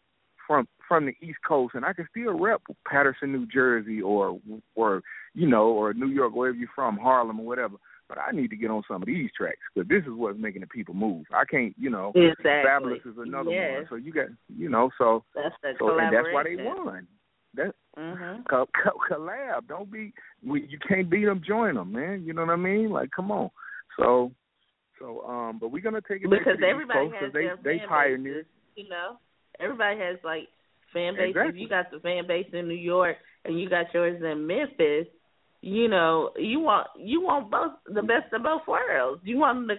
[0.48, 4.40] from from the East Coast, and I can still rep Paterson, New Jersey, or
[4.76, 5.02] or
[5.34, 7.76] you know, or New York, wherever you're from, Harlem or whatever.
[8.10, 10.62] But I need to get on some of these tracks because this is what's making
[10.62, 11.26] the people move.
[11.34, 12.12] I can't, you know.
[12.14, 12.44] Exactly.
[12.66, 13.72] Fabolous is another Yes.
[13.72, 13.86] one.
[13.90, 17.08] So you got, you know, so That's the so and that's why they won.
[17.54, 18.46] That Mhm.
[18.50, 19.68] co- co- collab.
[19.68, 20.14] Don't be.
[20.46, 21.42] We, you can't beat them.
[21.46, 22.24] Join them, man.
[22.26, 22.90] You know what I mean?
[22.90, 23.50] Like, come on.
[23.98, 24.34] So,
[25.00, 27.40] so um, but we're gonna take it back Because to the East everybody has they
[27.40, 29.18] their they bases, you know.
[29.60, 30.48] Everybody has like
[30.94, 31.36] fan bases.
[31.38, 31.62] Exactly.
[31.62, 35.08] You got the fan base in New York, and you got yours in Memphis.
[35.62, 39.22] You know, you want you want both the best of both worlds.
[39.24, 39.76] You want the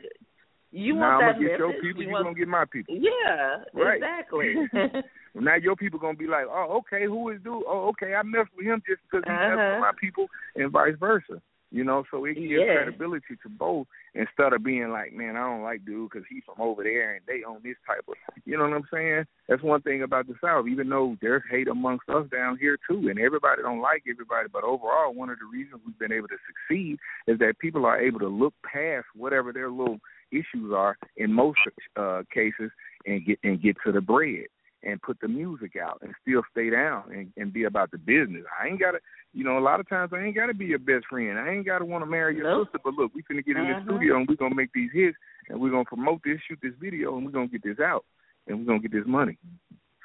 [0.71, 2.03] you now want I'm that gonna get your people.
[2.03, 2.97] you You want, gonna get my people.
[2.97, 3.97] yeah, Right.
[3.97, 4.55] exactly.
[5.35, 7.65] now your people gonna be like, oh, okay, who is dude?
[7.67, 9.73] Oh, okay, I messed with him just because he messed Uh-huh.
[9.75, 11.43] with my people, and vice versa.
[11.73, 12.75] You know, so it gives Yeah.
[12.77, 16.61] credibility to both instead of being like, man, I don't like dude because he's from
[16.61, 18.15] over there and they own this type of.
[18.45, 19.25] You know what I'm saying?
[19.49, 20.67] That's one thing about the South.
[20.69, 24.65] Even though there's hate amongst us down here too, and everybody don't like everybody, but
[24.65, 28.21] overall, one of the reasons we've been able to succeed is that people are able
[28.21, 29.99] to look past whatever their little
[30.31, 31.59] issues are in most
[31.97, 32.71] uh cases
[33.07, 34.47] and get and get to the bread
[34.83, 38.43] and put the music out and still stay down and, and be about the business.
[38.61, 38.99] I ain't gotta
[39.35, 41.39] you know, a lot of times I ain't gotta be your best friend.
[41.39, 42.67] I ain't gotta wanna marry your Nope.
[42.67, 43.85] sister, but look, we finna get in the Mhm.
[43.85, 45.17] studio and we're gonna make these hits
[45.49, 48.05] and we're gonna promote this, shoot this video and we're gonna get this out
[48.47, 49.39] and we're gonna get this money.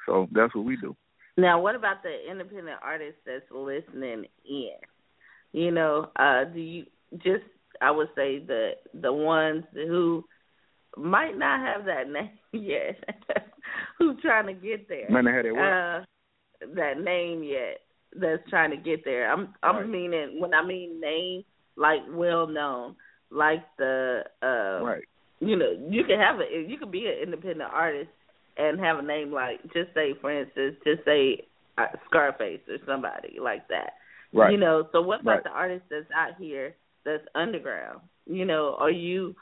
[0.06, 0.96] So that's what we do.
[1.36, 4.76] Now, what about the independent artist that's listening in?
[5.52, 6.86] You know, uh, do you
[7.18, 7.44] just
[7.80, 10.24] I would say the the ones who
[10.96, 12.98] might not have that name yet,
[14.14, 15.06] who's trying to get there.
[15.10, 16.02] Might not have that?
[16.02, 17.80] Uh, that name yet.
[18.18, 19.30] That's trying to get there.
[19.30, 19.88] I'm I'm Right.
[19.88, 21.44] meaning when I mean name,
[21.76, 22.96] like well known,
[23.30, 25.04] like the uh, right.
[25.40, 28.10] you know, you can have a you can be an independent artist
[28.56, 31.44] and have a name like just say for instance, just say
[31.76, 33.94] uh, Scarface or somebody like that.
[34.32, 34.52] Right.
[34.52, 35.44] You know, so what about Right.
[35.44, 36.74] the artist that's out here
[37.04, 38.00] that's underground?
[38.26, 39.34] You know, are you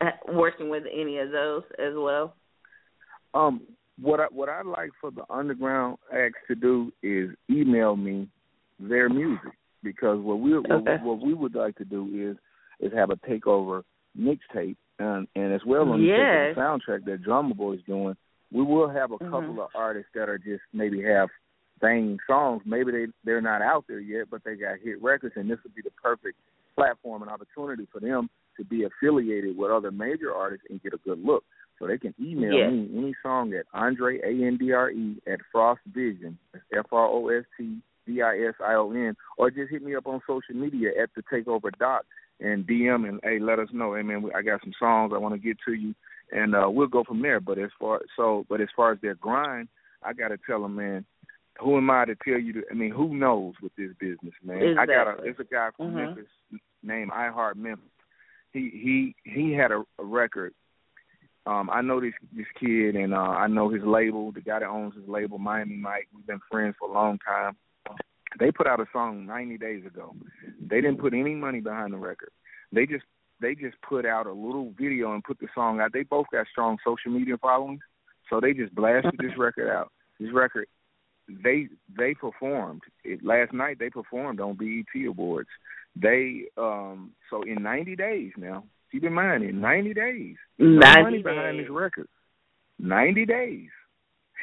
[0.00, 2.34] uh, working with any of those as well?
[3.34, 3.60] Um,
[4.00, 8.28] what I what I'd like for the underground acts to do is email me
[8.78, 9.52] their music
[9.82, 10.68] because what we Okay.
[10.68, 12.36] what, what we would like to do is
[12.80, 13.82] is have a takeover
[14.18, 16.54] mixtape and and as well on Yes.
[16.54, 18.16] the soundtrack that Drumma is doing,
[18.52, 21.28] we will have a couple of artists that are just maybe have
[21.80, 22.62] banging songs.
[22.64, 25.74] Maybe they they're not out there yet, but they got hit records, and this would
[25.74, 26.36] be the perfect
[26.76, 30.98] platform and opportunity for them to be affiliated with other major artists and get a
[30.98, 31.44] good look.
[31.78, 32.70] So they can email Yeah.
[32.70, 36.92] me any song at Andre A N D R E at Frost Vision, that's F
[36.92, 40.06] R O S T V I S I O N, or just hit me up
[40.06, 42.04] on social media at the Takeover Doc
[42.40, 43.94] and DM and hey, let us know.
[43.94, 45.94] Hey man, I got some songs I want to get to you,
[46.32, 47.40] and uh, we'll go from there.
[47.40, 49.68] But as far so, but as far as their grind,
[50.02, 51.04] I got to tell them, man.
[51.60, 52.52] Who am I to tell you?
[52.52, 54.78] To, I mean, who knows with this business, man?
[54.78, 55.10] I got a.
[55.10, 55.24] Exactly.
[55.24, 55.94] There's a guy from Mhm.
[55.94, 56.30] Memphis
[56.84, 57.90] named I Heart Memphis,
[58.52, 58.70] he
[59.24, 60.54] he he had a, a record.
[61.48, 64.32] Um, I know this this kid, and uh, I know his label.
[64.32, 66.08] The guy that owns his label, Miami Mike.
[66.14, 67.56] We've been friends for a long time.
[68.38, 70.14] They put out a song 90 days ago.
[70.60, 72.28] They didn't put any money behind the record.
[72.70, 73.04] They just
[73.40, 75.94] they just put out a little video and put the song out.
[75.94, 77.80] They both got strong social media followings,
[78.28, 79.90] so they just blasted this record out.
[80.20, 80.66] This record,
[81.28, 83.78] they they performed it last night.
[83.78, 85.48] They performed on BET Awards.
[85.96, 88.64] They um so in 90 days now.
[88.90, 91.66] Keep in mind, in 90 days, no 90 money behind days.
[91.66, 92.08] this record.
[92.78, 93.68] 90 days.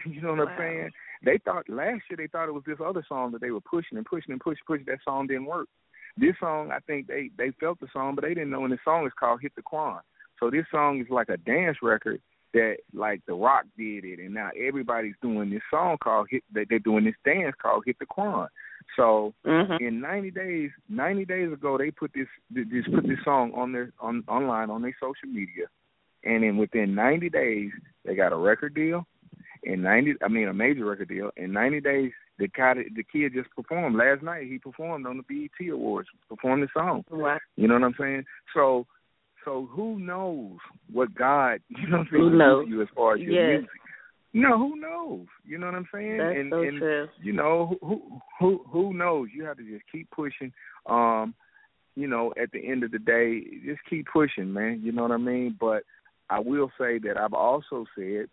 [0.06, 0.90] You know what I'm saying?
[1.24, 3.98] They thought last year they thought it was this other song that they were pushing
[3.98, 4.86] and pushing and pushing, pushing.
[4.86, 5.68] That song didn't work.
[6.18, 8.66] This song, I think they they felt the song, but they didn't know.
[8.66, 10.02] And the song is called "Hit the Quan."
[10.40, 12.22] So this song is like a dance record
[12.54, 16.80] that like The Rock did it, and now everybody's doing this song called "Hit." They're
[16.80, 18.48] doing this dance called "Hit the Quan."
[18.96, 19.82] So Mhm.
[19.82, 23.92] in 90 days, 90 days ago, they put this just put this song on their
[24.00, 25.66] on online on their social media,
[26.24, 27.72] and then within 90 days,
[28.04, 29.06] they got a record deal.
[29.64, 31.32] In 90, I mean a major record deal.
[31.38, 34.48] In 90 days, the kid the kid just performed last night.
[34.48, 37.04] He performed on the BET Awards, performed the song.
[37.10, 37.40] Wow.
[37.56, 38.26] You know what I'm saying?
[38.54, 38.86] So,
[39.44, 40.58] so who knows
[40.92, 42.68] what God, you know what I'm saying, Who knows?
[42.68, 43.62] you as far as your Yes.
[43.62, 43.70] music.
[44.36, 45.28] No, who knows?
[45.46, 46.18] You know what I'm saying?
[46.18, 47.08] That's and so and true.
[47.24, 49.30] you know who who who knows?
[49.34, 50.52] You have to just keep pushing.
[50.88, 51.34] Um,
[51.96, 54.82] you know, at the end of the day, just keep pushing, man.
[54.84, 55.56] You know what I mean?
[55.58, 55.84] But
[56.30, 58.28] I will say that I've also said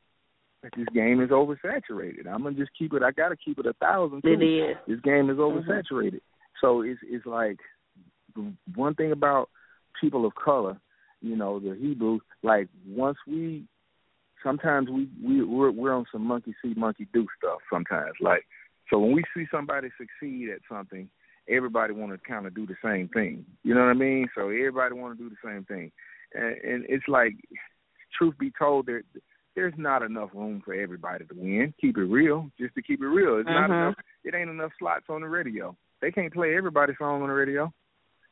[0.64, 2.26] that this game is oversaturated.
[2.26, 3.04] I'm gonna just keep it.
[3.04, 4.22] I gotta keep it a thousand.
[4.24, 4.76] It is.
[4.88, 5.64] This game is Mhm.
[5.64, 6.20] oversaturated.
[6.60, 7.60] So it's it's like
[8.34, 9.50] the one thing about
[10.00, 10.80] people of color,
[11.20, 12.22] you know, the Hebrews.
[12.42, 13.66] Like once we,
[14.42, 17.58] sometimes we we we're, we're on some monkey see monkey do stuff.
[17.70, 18.46] Sometimes, like
[18.90, 21.08] so when we see somebody succeed at something,
[21.48, 23.44] everybody want to kind of do the same thing.
[23.62, 24.28] You know what I mean?
[24.34, 25.90] So everybody want to do the same thing,
[26.34, 27.34] and, and it's like,
[28.16, 29.02] truth be told, there
[29.54, 31.74] there's not enough room for everybody to win.
[31.80, 33.36] Keep it real, just to keep it real.
[33.38, 33.74] It's not Mhm.
[33.74, 33.94] enough.
[34.24, 35.76] It ain't enough slots on the radio.
[36.00, 37.72] They can't play everybody's song on the radio.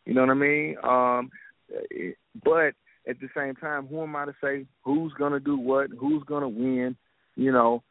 [0.07, 0.77] You know what I mean?
[0.83, 1.31] Um,
[1.69, 2.75] it, but
[3.09, 6.49] at the same time, who am I to say who's gonna do what, who's gonna
[6.49, 6.97] win?
[7.37, 7.83] You know,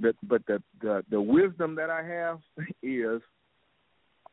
[0.00, 2.40] the, but the the the wisdom that I have
[2.82, 3.20] is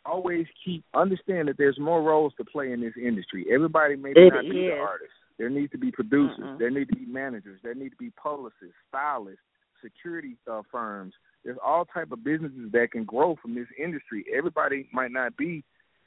[0.05, 3.45] always keep understand that there's more roles to play in this industry.
[3.53, 5.11] Everybody may It not be the artist.
[5.38, 6.59] There need to be producers.
[6.59, 7.59] There need to be managers.
[7.63, 9.41] There need to be publicists, stylists,
[9.84, 11.13] security uh, firms.
[11.43, 14.26] There's all type of businesses that can grow from this industry.
[14.34, 15.63] Everybody might not be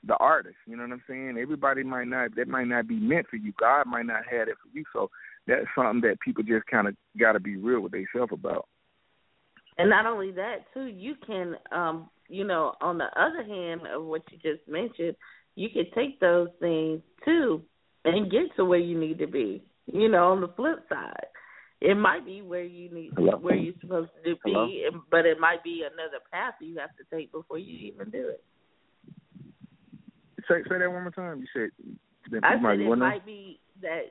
[0.06, 0.56] the artist.
[0.66, 1.38] You know what I'm saying?
[1.40, 2.34] Everybody might not.
[2.36, 3.52] That might not be meant for you.
[3.58, 4.84] God might not have it for you.
[4.92, 5.10] So
[5.46, 8.66] that's something that people just kind of got to be real with themselves about.
[9.78, 14.04] And not only that, too, you can, um, you know, on the other hand of
[14.04, 15.16] what you just mentioned,
[15.54, 17.62] you can take those things too
[18.04, 19.62] and get to where you need to be.
[19.86, 21.26] You know, on the flip side,
[21.80, 23.36] it might be where you need, Hello?
[23.36, 25.02] where you're supposed to be, Hello?
[25.10, 28.42] but it might be another path you have to take before you even do it.
[30.48, 31.40] Say say that one more time.
[31.40, 31.70] You said
[32.30, 34.02] that I said be it might be that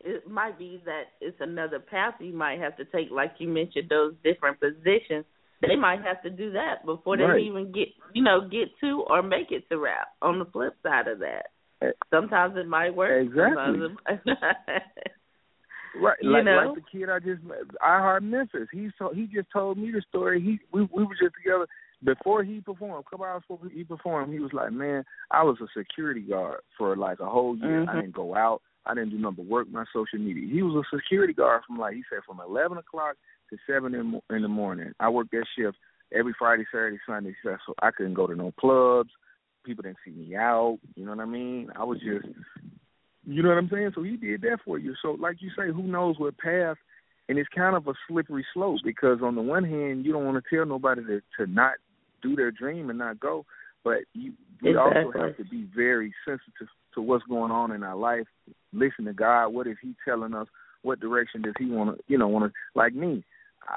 [0.00, 3.88] it might be that it's another path you might have to take, like you mentioned,
[3.88, 5.24] those different positions.
[5.60, 7.40] They might have to do that before they Right.
[7.42, 10.08] even get, you know, get to or make it to rap.
[10.20, 11.50] On the flip side of that,
[11.82, 13.24] eh, sometimes it might work.
[13.24, 13.54] Exactly.
[13.54, 14.82] Sometimes it might
[15.94, 16.72] Right, You like, know?
[16.74, 17.42] like the kid I just
[17.82, 18.68] I Heart Memphis.
[18.72, 20.40] He so he just told me the story.
[20.40, 21.66] He we we were just together
[22.04, 23.04] before he performed.
[23.06, 26.60] A couple hours before he performed, he was like, "Man, I was a security guard
[26.76, 27.82] for like a whole year.
[27.82, 28.00] I Mhm.
[28.00, 28.62] didn't go out.
[28.84, 30.48] I didn't do nothing but work my social media.
[30.48, 33.16] He was a security guard from like he said from eleven o'clock
[33.50, 34.92] to seven in, in the morning.
[34.98, 35.78] I worked that shift
[36.10, 37.36] every Friday, Saturday, Sunday.
[37.42, 39.10] So I couldn't go to no clubs.
[39.64, 40.80] People didn't see me out.
[40.96, 41.70] You know what I mean?
[41.76, 42.26] I was just
[43.24, 43.92] you know what I'm saying?
[43.94, 44.96] So he did that for you.
[45.00, 46.76] So like you say, who knows what path
[47.28, 50.42] and it's kind of a slippery slope because on the one hand you don't want
[50.42, 51.74] to tell nobody to to not
[52.22, 53.44] do their dream and not go,
[53.84, 57.96] but you we also have to be very sensitive to what's going on in our
[57.96, 58.26] life.
[58.72, 59.48] Listen to God.
[59.48, 60.46] What is He telling us?
[60.82, 62.04] What direction does He want to?
[62.06, 63.24] You know, want to like me.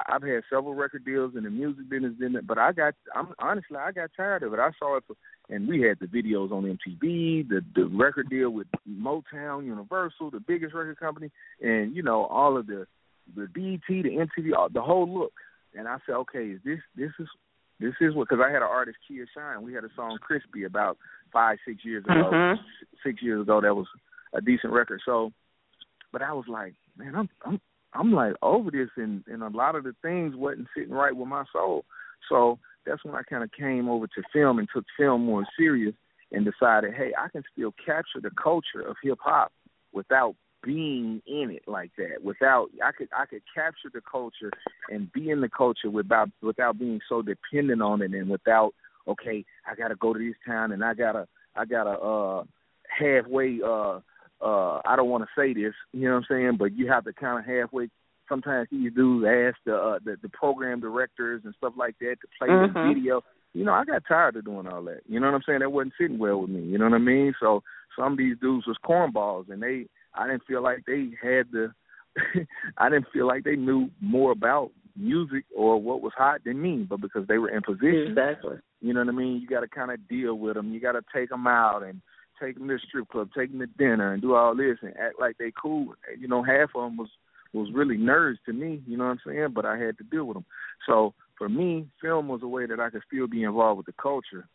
[0.08, 2.46] I've had several record deals in the music business, didn't it?
[2.46, 4.58] But I got, I'm honestly, I got tired of it.
[4.58, 5.14] I saw it, for,
[5.48, 10.40] and we had the videos on MTV, the the record deal with Motown, Universal, the
[10.40, 11.30] biggest record company,
[11.60, 12.86] and you know all of the
[13.34, 15.32] the BET, the MTV, all, the whole look.
[15.74, 17.28] And I said, okay, is this this is
[17.80, 19.62] this is what because I had an artist Kia Shine.
[19.62, 20.98] We had a song Krispy about
[21.32, 22.30] five six years ago.
[22.32, 22.58] Mhm.
[23.04, 23.86] Six years ago, that was
[24.32, 25.00] a decent record.
[25.04, 25.32] So,
[26.12, 27.60] but I was like, man, I'm I'm
[27.92, 31.28] I'm like over this, and and a lot of the things wasn't sitting right with
[31.28, 31.84] my soul.
[32.28, 35.94] So that's when I kind of came over to film and took film more serious,
[36.32, 39.52] and decided, hey, I can still capture the culture of hip hop
[39.92, 40.34] without
[40.66, 42.22] being in it like that.
[42.22, 44.50] Without I could I could capture the culture
[44.90, 48.74] and be in the culture without without being so dependent on it and without
[49.06, 52.44] okay, I gotta go to this town and I gotta I gotta uh
[52.88, 54.00] halfway uh
[54.44, 57.04] uh I don't want to say this, you know what I'm saying, but you have
[57.04, 57.88] to kind of halfway
[58.28, 62.28] sometimes these dudes ask the, uh, the the program directors and stuff like that to
[62.38, 62.74] play Mhm.
[62.74, 63.22] the video.
[63.54, 65.00] You know, I got tired of doing all that.
[65.08, 65.60] You know what I'm saying?
[65.60, 66.62] That wasn't sitting well with me.
[66.62, 67.34] You know what I mean?
[67.40, 67.62] So
[67.96, 69.86] some of these dudes was cornballs, and they
[70.16, 71.72] I didn't feel like they had the
[72.78, 76.86] I didn't feel like they knew more about music or what was hot than me,
[76.88, 78.56] but because they were in position, Exactly.
[78.80, 79.40] you know what I mean?
[79.40, 80.72] You got to kind of deal with them.
[80.72, 82.00] You got to take them out and
[82.40, 84.96] take them to the strip club, take them to dinner, and do all this and
[84.96, 85.94] act like they cool.
[86.18, 87.08] You know, half of them was
[87.52, 88.82] was really nerds to me.
[88.86, 89.48] You know what I'm saying?
[89.54, 90.44] But I had to deal with them.
[90.86, 93.94] So for me, film was a way that I could still be involved with the
[94.00, 94.48] culture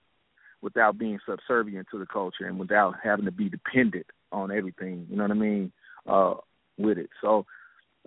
[0.61, 5.07] without being subservient to the culture and without having to be dependent on everything.
[5.09, 5.71] You know what I mean?
[6.07, 6.33] Uh,
[6.77, 7.09] with it.
[7.21, 7.45] So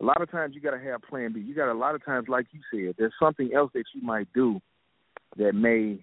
[0.00, 1.40] a lot of times you got to have plan B.
[1.40, 4.28] You got a lot of times, like you said, there's something else that you might
[4.34, 4.60] do
[5.36, 5.98] that may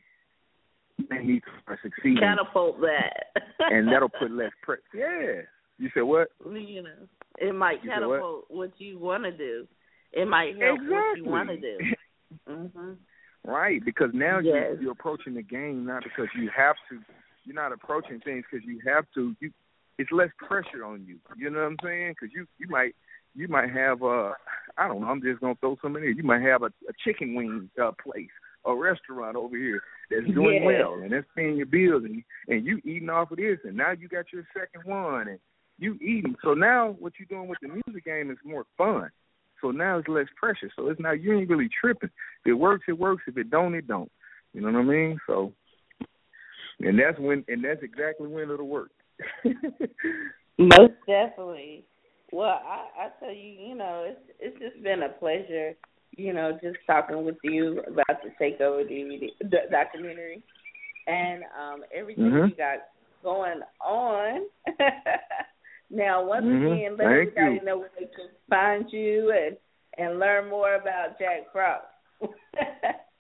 [1.10, 3.42] may need to succeed, Catapult that.
[3.60, 4.82] and that'll put less pressure.
[4.94, 5.42] Yeah.
[5.78, 6.28] You said what?
[6.46, 6.90] you know,
[7.40, 8.18] it might You said what?
[8.18, 8.72] catapult what?
[8.78, 9.68] you want to do.
[10.14, 11.78] It might help what you want to do.
[12.50, 12.96] Mhm.
[13.46, 14.46] Right, because now Yes.
[14.54, 17.00] you're, you're approaching the game not because you have to.
[17.44, 19.36] You're not approaching things because you have to.
[19.42, 19.52] You,
[20.02, 21.18] it's less pressure on you.
[21.38, 22.14] You know what I'm saying?
[22.14, 22.96] Because you you might
[23.36, 24.32] you might have uh
[24.78, 25.08] I don't know.
[25.08, 26.18] I'm just gonna throw something in.
[26.18, 28.36] You might have a, a chicken wing uh, place,
[28.66, 30.66] a restaurant over here that's doing Yeah.
[30.66, 33.92] well and that's paying your bills and and you eating off of this and now
[33.92, 35.40] you got your second one and
[35.78, 36.36] you eating.
[36.44, 39.10] So now what you're doing with the music game is more fun.
[39.62, 40.72] So now it's less pressure.
[40.76, 42.10] So it's now you ain't really tripping.
[42.44, 43.24] If it works, it works.
[43.28, 44.12] If it don't, it don't.
[44.54, 45.20] You know what I mean?
[45.28, 45.54] So,
[46.80, 48.92] and that's when, and that's exactly when it'll work.
[50.58, 51.86] Most definitely.
[52.32, 55.74] Well, I, I tell you, you know, it's it's just been a pleasure,
[56.16, 60.42] you know, just talking with you about the Takeover DVD the documentary,
[61.08, 62.50] and um everything Mhm.
[62.50, 62.80] you got
[63.24, 64.42] going on.
[65.90, 66.74] now, once Mhm.
[66.74, 67.66] again, let Thank everybody you.
[67.66, 69.58] know where they can find you and
[69.98, 71.86] and learn more about Jack Frost.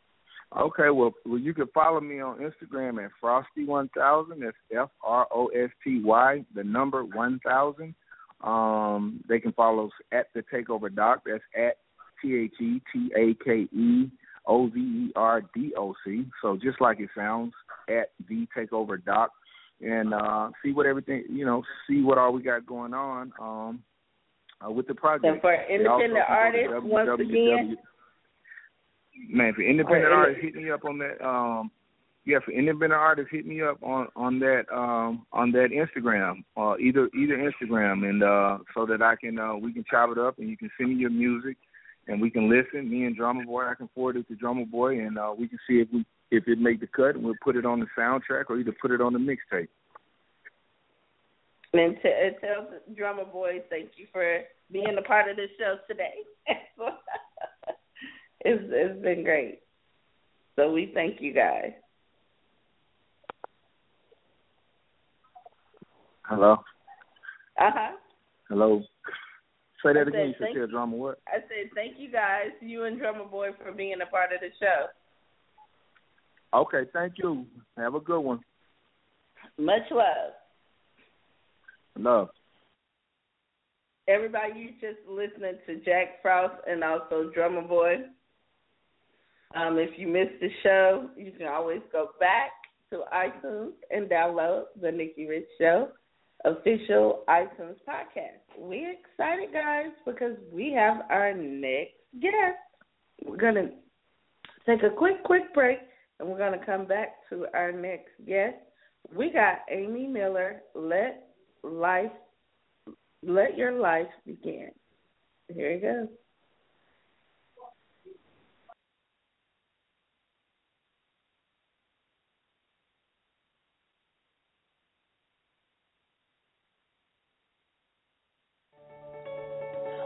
[0.57, 4.41] Okay, well, well, you can follow me on Instagram at Frosty One Thousand.
[4.41, 7.95] That's F R O S T Y, the number one thousand.
[8.43, 11.21] Um, they can follow us at the Takeover Doc.
[11.25, 11.77] That's at
[12.21, 14.11] T H E T A K E
[14.45, 16.25] O V E R D O C.
[16.41, 17.53] So just like it sounds,
[17.87, 19.31] at the Takeover Doc,
[19.79, 23.83] and uh, see what everything you know, see what all we got going on um,
[24.65, 25.25] uh, with the project.
[25.25, 27.77] And for independent can go to artists, once again,
[29.29, 31.25] Man, for independent artists, hit me up on that.
[31.25, 31.71] Um,
[32.25, 36.77] yeah, for independent artists, hit me up on on that um on that Instagram, uh,
[36.77, 40.37] either either Instagram, and uh, so that I can uh, we can chop it up,
[40.37, 41.57] and you can send me your music,
[42.07, 42.89] and we can listen.
[42.89, 45.59] Me and Drumma Boy, I can forward it to Drumma Boy, and uh, we can
[45.67, 48.45] see if we if it make the cut, and we'll put it on the soundtrack
[48.49, 49.67] or either put it on the mixtape.
[51.73, 54.41] and, t- and tell Drumma Boy thank you for
[54.71, 56.15] being a part of this show today.
[58.43, 59.59] it's it's been great.
[60.55, 61.71] So we thank you guys.
[66.23, 66.53] Hello,
[67.59, 67.91] Uh huh.
[68.47, 68.81] hello.
[69.83, 70.27] Say that I again.
[70.27, 71.19] You said thank what?
[71.27, 74.49] I said thank you guys, you and Drumma Boy, for being a part of the
[74.59, 74.87] show.
[76.53, 77.45] Okay, thank you.
[77.77, 78.39] Have a good one.
[79.57, 80.33] Much love.
[81.97, 82.29] Love.
[84.07, 87.97] Everybody, you just listening to Jack Frost and also Drumma Boy.
[89.55, 92.51] Um, if you missed the show, you can always go back
[92.89, 95.89] to iTunes and download the Nikki Rich Show
[96.45, 98.41] official iTunes podcast.
[98.57, 102.57] We're excited, guys, because we have our next guest.
[103.23, 103.69] We're gonna
[104.65, 105.79] take a quick, quick break,
[106.19, 108.57] and we're gonna come back to our next guest.
[109.15, 110.61] We got Amy Miller.
[110.75, 111.27] Let
[111.63, 112.11] life
[113.23, 114.71] let your life begin.
[115.53, 116.07] Here you go.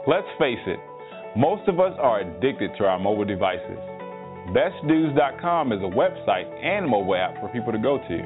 [0.07, 0.77] Let's face it,
[1.35, 3.81] most of us are addicted to our mobile devices.
[4.53, 8.17] BestDooz.com is a website and mobile app for people to go to.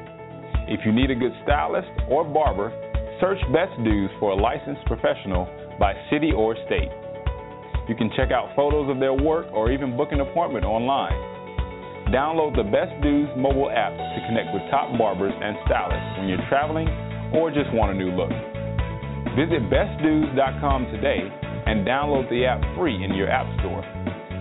[0.68, 2.68] If you need a good stylist or barber,
[3.16, 5.48] search Best Dooz for a licensed professional
[5.80, 6.92] by city or state.
[7.88, 11.16] You can check out photos of their work or even book an appointment online.
[12.12, 16.44] Download the Best Dooz mobile app to connect with top barbers and stylists when you're
[16.52, 16.92] traveling
[17.32, 18.36] or just want a new look.
[19.32, 21.39] Visit bestdooz.com today
[21.70, 23.82] and download the app free in your app store.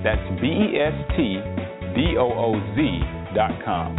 [0.03, 1.38] That's B E S T
[1.95, 2.99] D O O Z
[3.36, 3.95] dot com.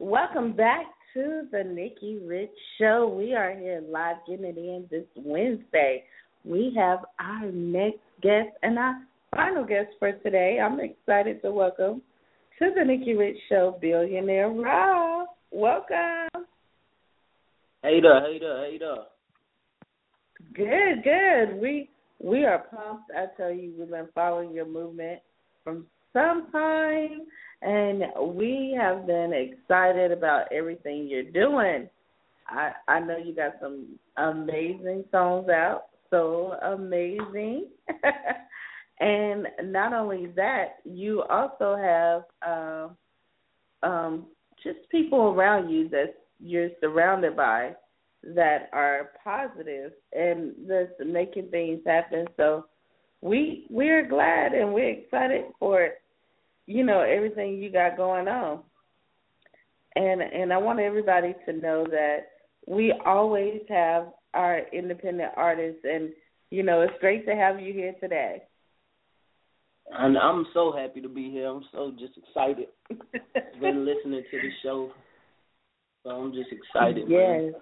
[0.00, 3.14] Welcome back to the Nikki Rich Show.
[3.16, 6.02] We are here live getting it in this Wednesday.
[6.44, 8.96] We have our next guest and our
[9.36, 10.58] final guest for today.
[10.60, 12.02] I'm excited to welcome
[12.58, 15.28] to the Nikki Rich Show billionaire Rob.
[15.52, 16.44] Welcome.
[17.84, 18.96] There, hey there.
[20.54, 21.60] Good, good.
[21.60, 23.10] We we are pumped.
[23.14, 25.20] I tell you, we've been following your movement
[25.62, 27.26] from some time,
[27.60, 28.04] and
[28.34, 31.90] we have been excited about everything you're doing.
[32.48, 37.66] I I know you got some amazing songs out, so amazing.
[39.00, 42.96] and not only that, you also have um,
[43.82, 44.26] um,
[44.62, 47.74] just people around you that you're surrounded by
[48.34, 52.26] that are positive and that's making things happen.
[52.36, 52.66] So
[53.20, 55.90] we we're glad and we're excited for
[56.66, 58.60] you know everything you got going on.
[59.96, 62.26] And and I want everybody to know that
[62.66, 66.10] we always have our independent artists and
[66.50, 68.42] you know it's great to have you here today.
[69.90, 71.46] And I'm so happy to be here.
[71.48, 72.68] I'm so just excited.
[73.60, 74.90] Been listening to the show,
[76.04, 77.08] so I'm just excited.
[77.08, 77.40] Yes.
[77.40, 77.52] Man.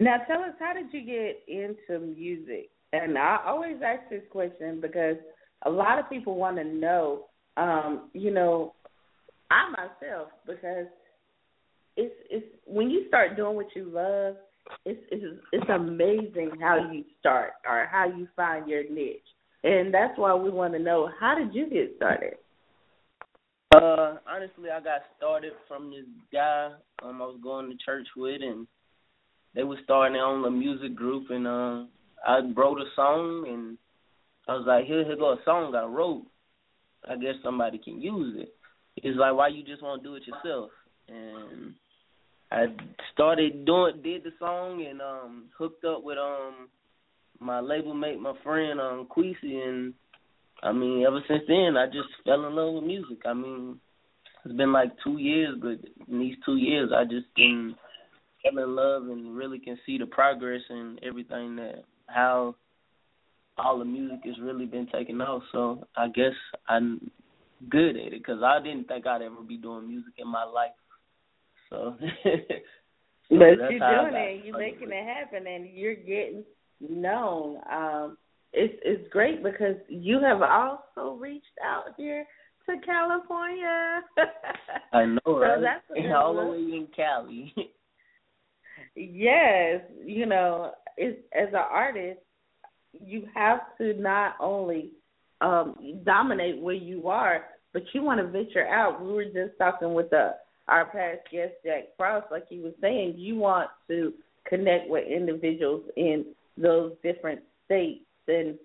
[0.00, 2.70] Now tell us, how did you get into music?
[2.92, 5.16] And I always ask this question because
[5.62, 7.26] a lot of people want to know.
[7.56, 8.74] Um, you know,
[9.50, 10.86] I myself because
[11.96, 14.36] it's it's when you start doing what you love,
[14.84, 19.20] it's it's it's amazing how you start or how you find your niche.
[19.62, 22.34] And that's why we want to know how did you get started?
[23.74, 26.70] Uh, honestly, I got started from this guy
[27.02, 28.66] um I was going to church with, and
[29.54, 31.84] they were starting their own music group, and uh,
[32.26, 33.78] I wrote a song, and
[34.48, 36.26] I was like, here, here go a song I wrote.
[37.08, 38.54] I guess somebody can use it.
[38.96, 40.70] It's like, why you just won't do it yourself?
[41.08, 41.74] And
[42.50, 42.66] I
[43.12, 46.68] started doing, did the song, and um, hooked up with um
[47.40, 49.94] my label mate, my friend um Queasy, and
[50.64, 53.18] I mean, ever since then, I just fell in love with music.
[53.26, 53.78] I mean,
[54.44, 57.74] it's been like two years, but in these two years, I just been
[58.42, 62.54] fell in love and really can see the progress and everything that how
[63.58, 65.42] all the music has really been taking off.
[65.52, 66.32] So I guess
[66.66, 67.10] I'm
[67.68, 70.70] good at it because I didn't think I'd ever be doing music in my life.
[71.70, 72.30] So, so
[73.30, 76.44] but you're doing it, you're making it happen, and you're getting
[76.80, 77.58] known.
[77.70, 78.16] Um,
[78.54, 82.24] it's it's great because you have also reached out here
[82.66, 84.00] to California.
[84.92, 85.56] I know, right?
[85.56, 87.52] So that's all the way in Cali.
[88.96, 92.20] Yes, you know, it's, as an artist,
[92.92, 94.92] you have to not only
[95.40, 95.74] um
[96.04, 99.04] dominate where you are, but you want to venture out.
[99.04, 100.36] We were just talking with the
[100.68, 104.14] our past guest Jack Frost, like he was saying, you want to
[104.48, 106.24] connect with individuals in
[106.56, 108.58] those different states and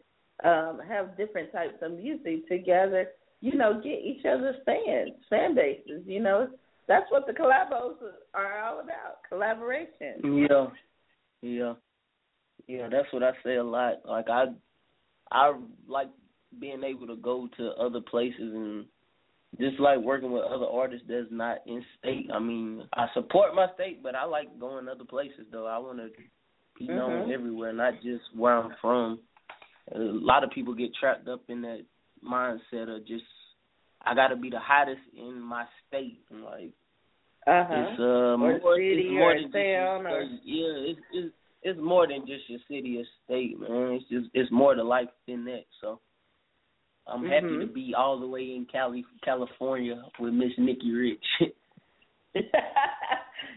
[0.43, 3.07] um have different types of music together.
[3.41, 6.03] You know, get each other's fans, fan bases.
[6.05, 6.49] You know,
[6.87, 7.95] that's what the collabos
[8.33, 9.19] are all about.
[9.29, 10.47] Collaboration.
[10.49, 10.67] Yeah.
[11.41, 11.73] Yeah.
[12.67, 14.01] Yeah, that's what I say a lot.
[14.05, 14.45] Like I
[15.31, 15.53] I
[15.87, 16.09] like
[16.59, 18.85] being able to go to other places and
[19.59, 22.29] just like working with other artists that's not in state.
[22.33, 25.65] I mean, I support my state, but I like going other places though.
[25.65, 26.09] I want to
[26.77, 27.31] be known mm-hmm.
[27.31, 29.19] everywhere, not just where I'm from.
[29.95, 31.83] A lot of people get trapped up in that
[32.23, 33.23] mindset of just
[34.01, 36.19] I got to be the hottest in my state.
[36.29, 36.71] And like
[37.47, 37.73] uh-huh.
[37.73, 40.21] it's uh, more, city it's more or than just town your or...
[40.43, 43.99] yeah, it's, it's it's more than just your city or state, man.
[43.99, 45.65] It's just it's more to life than that.
[45.81, 45.99] So
[47.07, 47.31] I'm mm-hmm.
[47.31, 51.25] happy to be all the way in Cali, California with Miss Nikki Rich.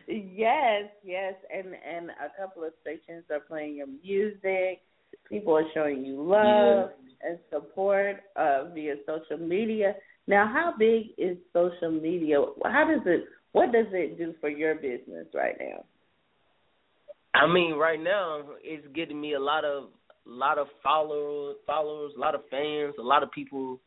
[0.09, 4.81] yes, yes, and and a couple of stations are playing your music.
[5.29, 7.31] People are showing you love yeah.
[7.31, 9.95] and support uh, via social media.
[10.27, 12.37] Now, how big is social media?
[12.65, 13.25] How does it?
[13.53, 15.85] What does it do for your business right now?
[17.35, 19.85] I mean, right now it's getting me a lot of
[20.27, 23.81] a lot of followers, followers, a lot of fans, a lot of people.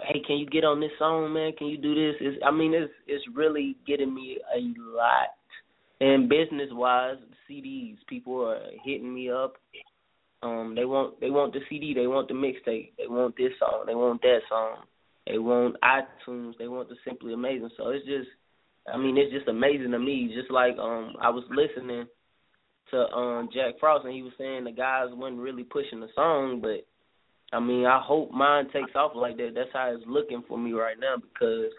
[0.00, 1.52] Hey, can you get on this song, man?
[1.56, 2.16] Can you do this?
[2.20, 5.28] It's, I mean, it's it's really getting me a lot.
[6.00, 7.16] And business wise,
[7.48, 9.54] CDs, people are hitting me up.
[10.44, 13.84] Um, they want they want the CD, they want the mixtape, they want this song,
[13.86, 14.84] they want that song.
[15.26, 16.52] They want iTunes.
[16.58, 17.70] They want the Simply Amazing.
[17.78, 18.28] So it's just
[18.92, 20.34] I mean, it's just amazing to me.
[20.34, 22.06] Just like um, I was listening
[22.90, 26.60] to um Jack Frost, and he was saying the guys wasn't really pushing the song,
[26.60, 26.86] but
[27.56, 29.52] I mean, I hope mine takes off like that.
[29.54, 31.72] That's how it's looking for me right now because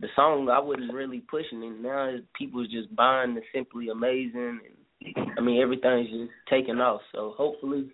[0.00, 1.80] the song I wasn't really pushing it.
[1.80, 4.60] Now people's just buying the simply amazing,
[5.04, 7.02] and I mean everything's just taking off.
[7.12, 7.90] So hopefully,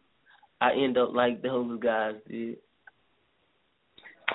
[0.62, 2.56] I end up like those guys did.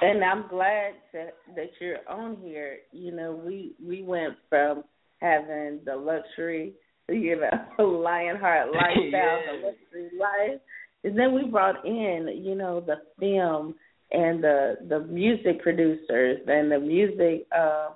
[0.01, 2.79] And I'm glad that that you're on here.
[2.91, 4.83] You know, we we went from
[5.21, 6.73] having the luxury,
[7.07, 9.39] you know, Lionheart lifestyle, yeah.
[9.51, 10.59] the luxury life,
[11.05, 13.75] and then we brought in, you know, the film
[14.11, 17.91] and the the music producers and the music uh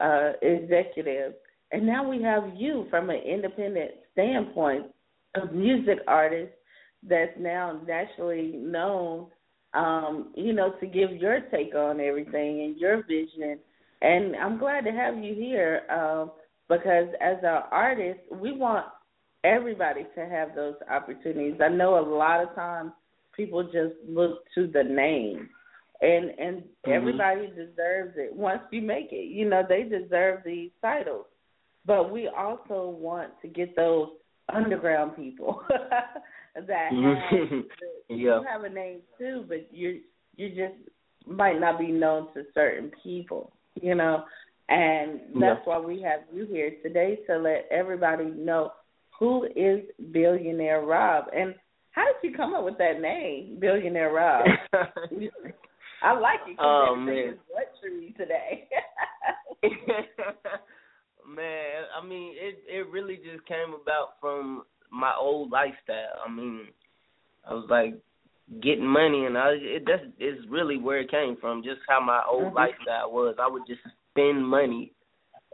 [0.00, 1.34] uh executives.
[1.72, 4.86] And now we have you from an independent standpoint,
[5.34, 6.52] a music artist
[7.08, 9.26] that's now nationally known
[9.74, 13.58] um, you know, to give your take on everything and your vision.
[14.02, 16.30] And I'm glad to have you here um,
[16.68, 18.86] because as an artist, we want
[19.42, 21.60] everybody to have those opportunities.
[21.62, 22.92] I know a lot of times
[23.36, 25.48] people just look to the name,
[26.00, 26.92] and and mm-hmm.
[26.92, 29.30] everybody deserves it once you make it.
[29.30, 31.26] You know, they deserve these titles,
[31.84, 34.08] but we also want to get those
[34.52, 35.62] underground people
[36.54, 37.64] that have
[38.08, 38.16] yeah.
[38.16, 40.00] you have a name too, but you
[40.36, 40.74] you just
[41.26, 44.24] might not be known to certain people, you know.
[44.68, 45.64] And that's Yeah.
[45.64, 48.72] why we have you here today to let everybody know
[49.18, 49.80] who is
[50.12, 51.54] Billionaire Rob and
[51.90, 54.44] how did you come up with that name, Billionaire Rob?
[56.02, 58.68] I like it because Oh, everything luxury today.
[61.26, 64.64] Man, I mean, it it really just came about from
[64.94, 66.20] my old lifestyle.
[66.24, 66.68] I mean,
[67.48, 67.94] I was like
[68.62, 71.62] getting money, and I it that's is really where it came from.
[71.62, 72.54] Just how my old Mhm.
[72.54, 73.36] lifestyle was.
[73.38, 74.92] I would just spend money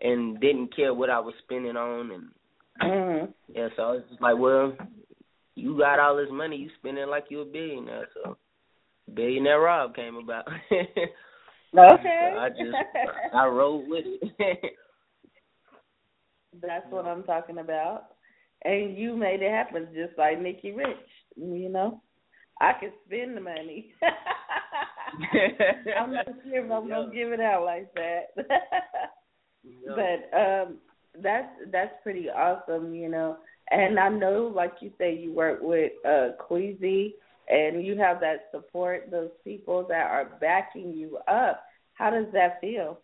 [0.02, 2.34] and didn't care what I was spending on, and
[2.80, 3.34] Mhm.
[3.48, 4.76] yeah, so I was just like, well,
[5.54, 8.08] you got all this money, you spend it like you're a billionaire.
[8.14, 8.36] So,
[9.12, 10.48] billionaire Rob came about.
[11.72, 12.32] Okay.
[12.32, 12.76] So I just
[13.32, 14.76] I rolled with it.
[16.60, 18.16] That's what I'm talking about.
[18.64, 20.96] And you made it happen just like Nikki Rich,
[21.36, 22.02] you know.
[22.60, 23.94] I can spend the money.
[25.98, 28.34] I'm not sure if I'm gonna give it out like that.
[29.86, 30.78] But um
[31.22, 33.38] that's that's pretty awesome, you know.
[33.70, 37.14] And I know like you say you work with uh Queasy
[37.48, 41.64] and you have that support, those people that are backing you up.
[41.94, 43.00] How does that feel?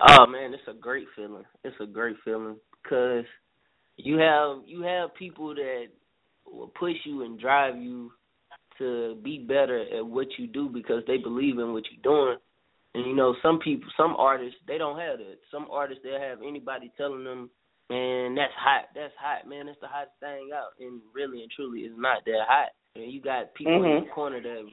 [0.00, 1.44] Oh man, it's a great feeling.
[1.64, 3.24] It's a great feeling because
[3.98, 5.86] you have you have people that
[6.46, 8.10] will push you and drive you
[8.78, 12.38] to be better at what you do because they believe in what you're doing.
[12.94, 15.38] And you know, some people, some artists, they don't have that.
[15.50, 17.50] Some artists, they'll have anybody telling them,
[17.90, 18.88] "Man, that's hot.
[18.94, 19.66] That's hot, man.
[19.66, 22.70] That's the hottest thing out." And really and truly, it's not that hot.
[22.94, 24.04] And you got people in Mhm.
[24.04, 24.72] your corner that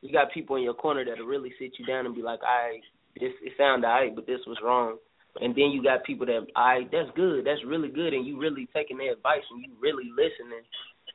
[0.00, 2.48] you got people in your corner that'll really sit you down and be like, "All
[2.48, 2.82] right,
[3.16, 4.98] this it sounded alright, but this was wrong."
[5.40, 7.44] And then you got people that, "All right, that's good.
[7.44, 10.64] That's really good," and you really taking their advice and you really listening,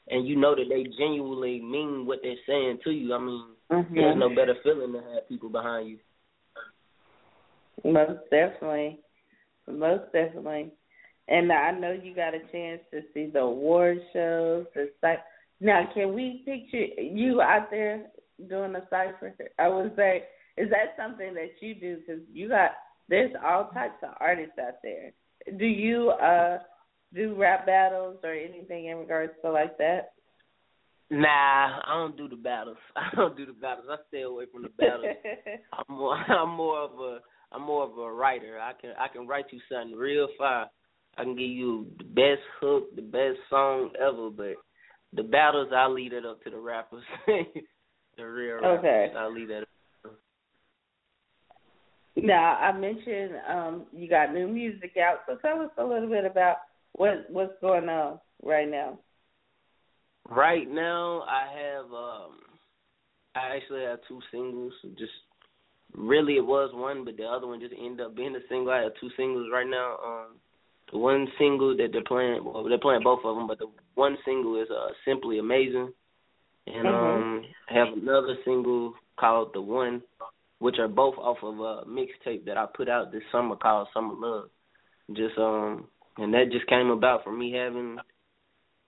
[0.09, 3.13] and you know that they genuinely mean what they're saying to you.
[3.13, 3.95] I mean, Mhm.
[3.95, 5.99] there's no better feeling to have people behind you.
[7.83, 8.99] Most definitely.
[9.67, 10.71] Most definitely.
[11.27, 15.23] And I know you got a chance to see the award shows, the cy-
[15.59, 18.07] now can we picture you out there
[18.47, 19.35] doing a cipher?
[19.59, 20.23] I would say,
[20.57, 21.97] is that something that you do?
[21.97, 22.71] Because you got
[23.09, 25.11] there's all types of artists out there.
[25.57, 26.59] Do you uh
[27.13, 30.11] do rap battles or anything in regards to like that?
[31.09, 32.77] Nah, I don't do the battles.
[32.95, 33.87] I don't do the battles.
[33.89, 35.15] I stay away from the battles.
[35.73, 37.19] I'm more I'm more of a
[37.51, 38.59] I'm more of a writer.
[38.59, 40.67] I can I can write you something real fire.
[41.17, 44.55] I can give you the best hook, the best song ever, but
[45.13, 47.03] the battles I leave it up to the rappers.
[48.17, 48.79] the real rappers.
[48.79, 49.13] Okay.
[49.17, 49.67] I leave that up.
[52.23, 56.25] Now I mentioned um you got new music out, so tell us a little bit
[56.25, 56.57] about
[56.93, 58.97] what what's going on right now.
[60.27, 62.39] Right now I have um
[63.35, 64.73] I actually have two singles.
[64.97, 65.11] Just
[65.93, 68.73] really it was one but the other one just ended up being a single.
[68.73, 69.97] I have two singles right now.
[70.03, 70.35] Um
[70.91, 74.17] the one single that they're playing well they're playing both of them, but the one
[74.25, 75.93] single is uh Simply Amazing.
[76.65, 80.01] And um I have another single called The One,
[80.59, 84.13] which are both off of a mixtape that I put out this summer called Summer
[84.17, 84.49] Love.
[85.15, 87.97] Just um and that just came about from me having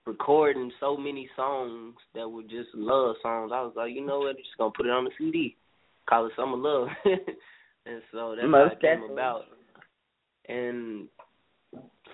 [0.06, 3.52] recording so many songs that were just love songs.
[3.54, 5.56] I was like, you know what, I'm just gonna put it on the CD,
[6.08, 6.88] call it Summer Love,
[7.86, 9.42] and so that's Most how it came about.
[10.48, 11.08] and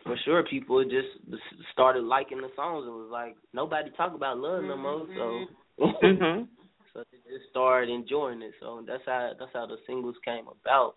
[0.05, 1.41] for sure people just
[1.73, 6.43] started liking the songs and was like nobody talk about love no more so mm-hmm.
[6.95, 8.53] so they just started enjoying it.
[8.61, 10.95] So that's how that's how the singles came about.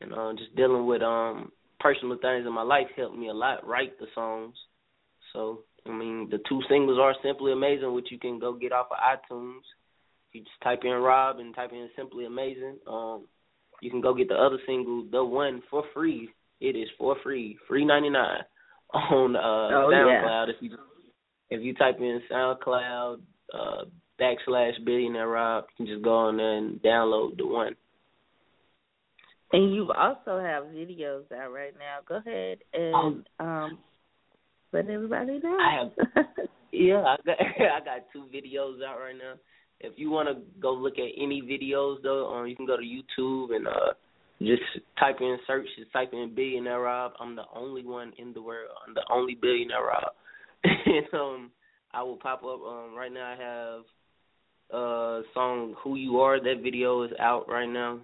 [0.00, 3.66] And uh just dealing with um personal things in my life helped me a lot
[3.66, 4.54] write the songs.
[5.32, 8.86] So I mean the two singles are simply amazing which you can go get off
[8.90, 9.60] of iTunes.
[10.32, 12.78] You just type in Rob and type in simply amazing.
[12.86, 13.26] Um
[13.82, 16.30] you can go get the other single the one for free.
[16.60, 18.40] It is for free, free ninety nine
[18.94, 20.46] on uh oh, SoundCloud.
[20.46, 20.54] Yeah.
[20.54, 20.78] If you
[21.50, 23.20] if you type in SoundCloud
[23.52, 23.84] uh
[24.20, 27.74] backslash billionaire Rob, you can just go on there and download the one.
[29.52, 31.98] And you also have videos out right now.
[32.08, 33.78] Go ahead and um, um
[34.72, 35.56] let everybody know.
[35.60, 36.26] I have
[36.72, 39.34] yeah, I got I got two videos out right now.
[39.80, 42.82] If you want to go look at any videos though, um, you can go to
[42.82, 43.92] YouTube and uh
[44.40, 44.62] just
[44.98, 47.12] type in search, just type in billionaire Rob.
[47.20, 48.70] I'm the only one in the world.
[48.86, 50.12] I'm the only billionaire Rob.
[50.64, 51.50] and um
[51.92, 53.82] I will pop up um right now I have
[54.72, 58.00] uh song Who You Are, that video is out right now.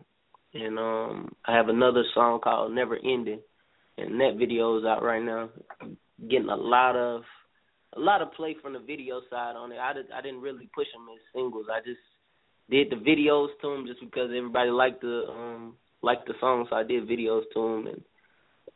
[0.54, 3.40] And um I have another song called Never Ending
[3.98, 5.50] and that video is out right now.
[6.28, 7.22] Getting a lot of
[7.96, 9.78] a lot of play from the video side on it.
[9.78, 11.66] I did, I didn't really push them as singles.
[11.72, 12.00] I just
[12.70, 16.76] did the videos to them just because everybody liked the um liked the song, so
[16.76, 18.02] I did videos to them, and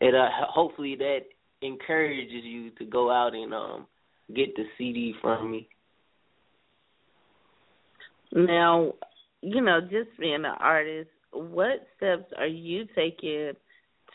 [0.01, 1.21] it uh, hopefully that
[1.61, 3.87] encourages you to go out and um
[4.35, 5.69] get the CD from me.
[8.33, 8.95] Now,
[9.43, 13.53] you know, just being an artist, what steps are you taking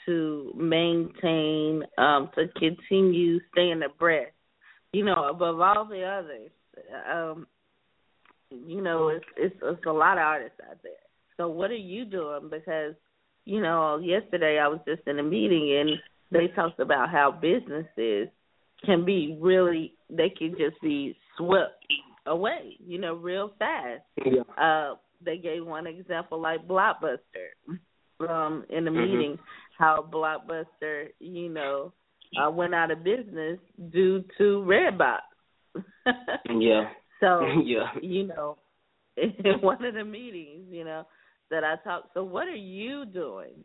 [0.06, 4.32] to maintain, um, to continue staying abreast?
[4.94, 6.52] You know, above all the others,
[7.12, 7.48] um,
[8.50, 10.94] you know, it's it's it's a lot of artists out there.
[11.36, 12.50] So what are you doing?
[12.50, 12.96] Because
[13.46, 15.90] you know, yesterday I was just in a meeting and
[16.32, 18.30] they talked about how businesses
[18.86, 21.84] can be really they can just be swept
[22.28, 24.04] away, you know, real fast.
[24.26, 24.42] Yeah.
[24.58, 27.50] Uh they gave one example like Blockbuster
[28.30, 29.08] um in the Mhm.
[29.12, 29.40] meeting
[29.78, 31.94] how Blockbuster, you know,
[32.42, 33.60] uh went out of business
[33.92, 35.22] due to Redbox.
[36.50, 36.90] Yeah.
[37.20, 37.90] So yeah.
[38.02, 38.58] you know,
[39.18, 41.06] in one of the meetings, you know,
[41.50, 42.14] that I talked.
[42.14, 43.64] So, what are you doing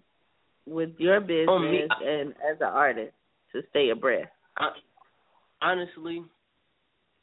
[0.66, 3.12] with your business Oh, me- and as an artist
[3.52, 4.30] to stay abreast?
[4.56, 4.70] I,
[5.60, 6.22] honestly,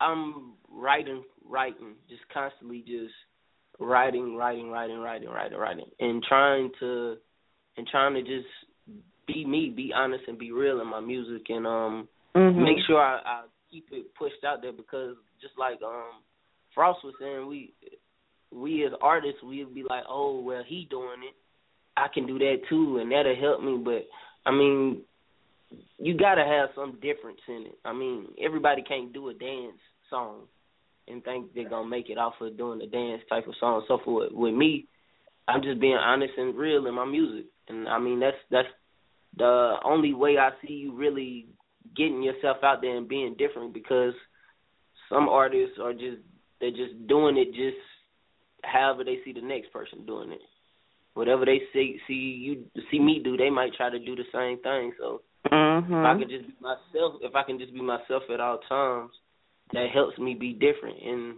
[0.01, 3.13] I'm writing, writing, just constantly just
[3.79, 7.17] writing, writing, writing, writing, writing, writing, and trying to,
[7.77, 8.47] and trying to just
[9.27, 12.65] be me, be honest, and be real in my music, and um, Mhm.
[12.65, 16.23] make sure I, I keep it pushed out there because just like um,
[16.73, 17.73] Frost was saying, we
[18.51, 21.35] we as artists we'd be like, oh well, he doing it,
[21.95, 23.77] I can do that too, and that'll help me.
[23.77, 24.07] But
[24.45, 25.01] I mean,
[25.97, 27.79] you gotta have some difference in it.
[27.85, 29.77] I mean, everybody can't do a dance
[30.09, 30.43] song
[31.07, 33.83] and think they're gonna make it off of doing a dance type of song.
[33.87, 34.87] So for with me,
[35.47, 38.67] I'm just being honest and real in my music, and I mean that's that's
[39.37, 41.47] the only way I see you really
[41.95, 44.13] getting yourself out there and being different because
[45.09, 46.17] some artists are just
[46.59, 47.77] they're just doing it just
[48.63, 50.41] however they see the next person doing it.
[51.13, 54.61] Whatever they see see you see me do, they might try to do the same
[54.61, 54.93] thing.
[54.99, 55.93] So Mm-hmm.
[55.93, 59.11] if I can just be myself, if I can just be myself at all times,
[59.73, 60.97] that helps me be different.
[61.03, 61.35] And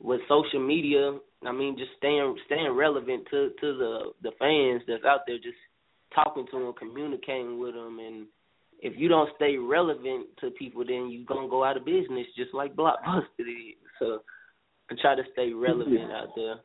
[0.00, 5.04] with social media, I mean, just staying staying relevant to to the the fans that's
[5.04, 5.56] out there, just
[6.14, 8.26] talking to them, communicating with them, and
[8.80, 12.54] if you don't stay relevant to people, then you're gonna go out of business, just
[12.54, 13.74] like Blockbuster did.
[13.98, 14.22] So
[14.90, 16.56] I try to stay relevant out there.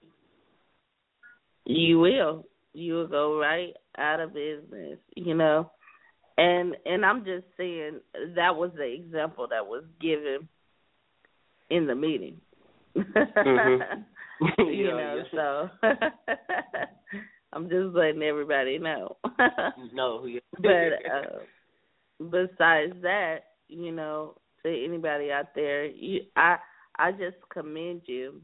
[1.65, 2.45] You will.
[2.73, 5.71] You will go right out of business, you know.
[6.37, 7.99] And and I'm just saying
[8.35, 10.47] that was the example that was given
[11.69, 12.41] in the meeting.
[12.97, 14.05] Mhm.
[14.57, 15.69] you Yeah, know, yeah.
[15.81, 15.87] so
[17.53, 19.17] I'm just letting everybody know.
[19.93, 20.39] No, yeah.
[20.59, 20.67] but
[21.11, 21.39] uh
[22.31, 23.37] besides that,
[23.67, 24.35] you know,
[24.65, 26.57] to anybody out there, you I
[26.97, 28.41] I just commend you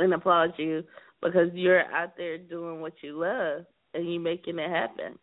[0.00, 0.82] and applaud you
[1.22, 5.18] because you're out there doing what you love and you making it happen.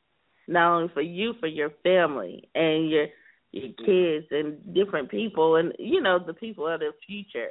[0.48, 3.08] Not only for you, for your family and your
[3.52, 7.50] your kids and different people and you know, the people of the future.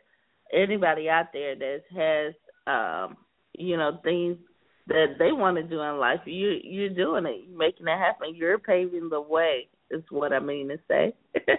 [0.52, 2.34] Anybody out there that has
[2.66, 3.16] um,
[3.52, 4.38] you know, things
[4.86, 7.44] that they want to do in life, you you're doing it.
[7.46, 8.34] You're making it happen.
[8.34, 11.14] You're paving the way is what I mean to say.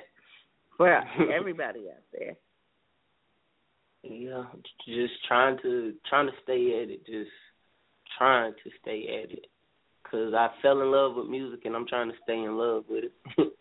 [0.78, 0.90] for
[1.32, 2.36] everybody out there.
[4.04, 4.46] Yeah,
[4.88, 7.30] just trying to trying to stay at it, just
[8.18, 9.46] trying to stay at it
[10.12, 13.06] because I fell in love with music and I'm trying to stay in love with
[13.06, 13.14] it.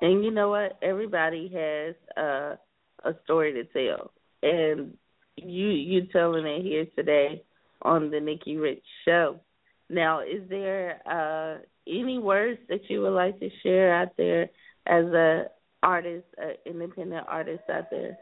[0.00, 0.78] and you know what?
[0.82, 2.56] Everybody has uh,
[3.04, 4.12] a story to tell,
[4.42, 4.96] and
[5.36, 7.42] you you telling it here today
[7.82, 9.40] on the Nikki Rich Show.
[9.88, 14.50] Now, is there uh, any words that you would like to share out there
[14.86, 15.46] as a
[15.82, 18.16] artist, an independent artist out there?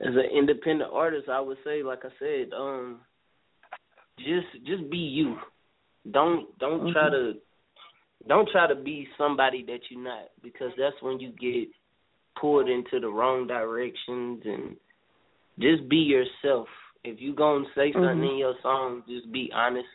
[0.00, 3.00] As an independent artist, I would say, like I said, um,
[4.18, 5.36] just just be you.
[6.10, 6.92] Don't don't mm-hmm.
[6.92, 7.34] try to
[8.28, 11.68] don't try to be somebody that you're not because that's when you get
[12.40, 14.76] pulled into the wrong directions and
[15.58, 16.68] just be yourself.
[17.04, 18.24] If you gonna say something mm-hmm.
[18.24, 19.88] in your song, just be honest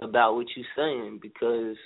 [0.00, 1.76] about what you're saying because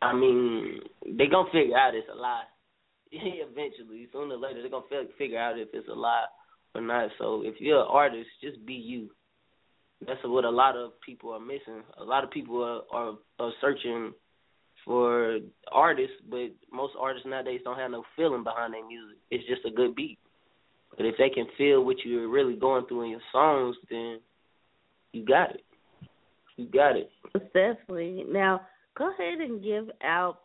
[0.00, 0.80] I mean
[1.16, 2.44] they're gonna figure out it's a lie.
[3.12, 6.26] Eventually, sooner or later, they're gonna figure out if it's a lie
[6.74, 7.10] or not.
[7.18, 9.10] So if you're an artist, just be you.
[10.06, 11.82] That's what a lot of people are missing.
[11.98, 14.12] A lot of people are are, are searching
[14.84, 15.38] for
[15.70, 19.18] artists, but most artists nowadays don't have no feeling behind their music.
[19.30, 20.18] It's just a good beat.
[20.96, 24.20] But if they can feel what you're really going through in your songs, then
[25.12, 25.64] you got it.
[26.56, 27.10] You got it.
[27.54, 28.24] Definitely.
[28.28, 28.62] Now,
[28.96, 30.40] go ahead and give out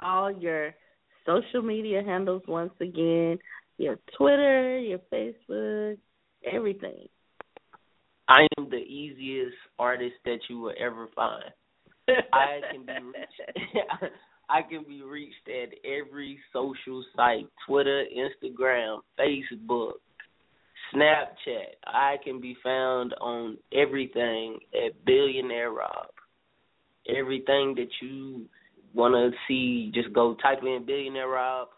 [0.00, 0.74] all your
[1.24, 3.38] social media handles once again
[3.78, 5.98] your Twitter, your Facebook,
[6.50, 7.08] everything.
[8.28, 11.44] I am the easiest artist that you will ever find.
[12.32, 13.72] I can be reached.
[14.50, 19.92] I can be reached at every social site: Twitter, Instagram, Facebook,
[20.94, 21.74] Snapchat.
[21.86, 26.08] I can be found on everything at Billionaire Rob.
[27.08, 28.46] Everything that you
[28.94, 31.68] want to see, just go type in Billionaire Rob.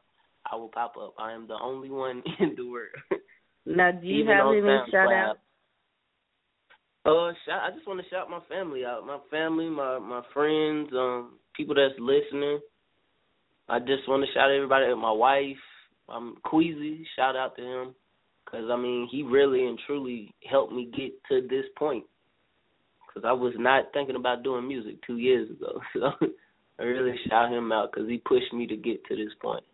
[0.51, 1.15] I will pop up.
[1.19, 2.89] I am the only one in the world.
[3.67, 5.39] Now, do you Even have any shout outs?
[7.07, 9.07] Uh, shout, I just want to shout my family out.
[9.07, 12.61] My family, my my friends, um, people that's listening.
[13.69, 14.87] I just want to shout everybody.
[14.95, 15.57] My wife,
[16.09, 17.07] um, Queasy.
[17.15, 17.95] Shout out to him,
[18.51, 22.05] cause I mean he really and truly helped me get to this point.
[23.13, 26.11] Cause I was not thinking about doing music two years ago, so
[26.79, 29.65] I really shout him out because he pushed me to get to this point.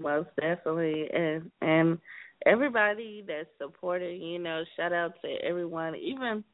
[0.00, 1.98] Most definitely, and and
[2.46, 6.44] everybody that supported, you know, shout out to everyone, even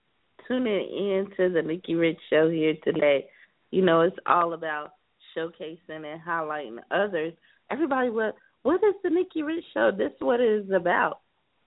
[0.47, 3.27] tuning in to the Nikki Rich show here today.
[3.71, 4.93] You know, it's all about
[5.37, 7.35] showcasing and highlighting others.
[7.71, 9.91] Everybody, what what is the Nikki Rich show?
[9.97, 11.21] This is what it is about.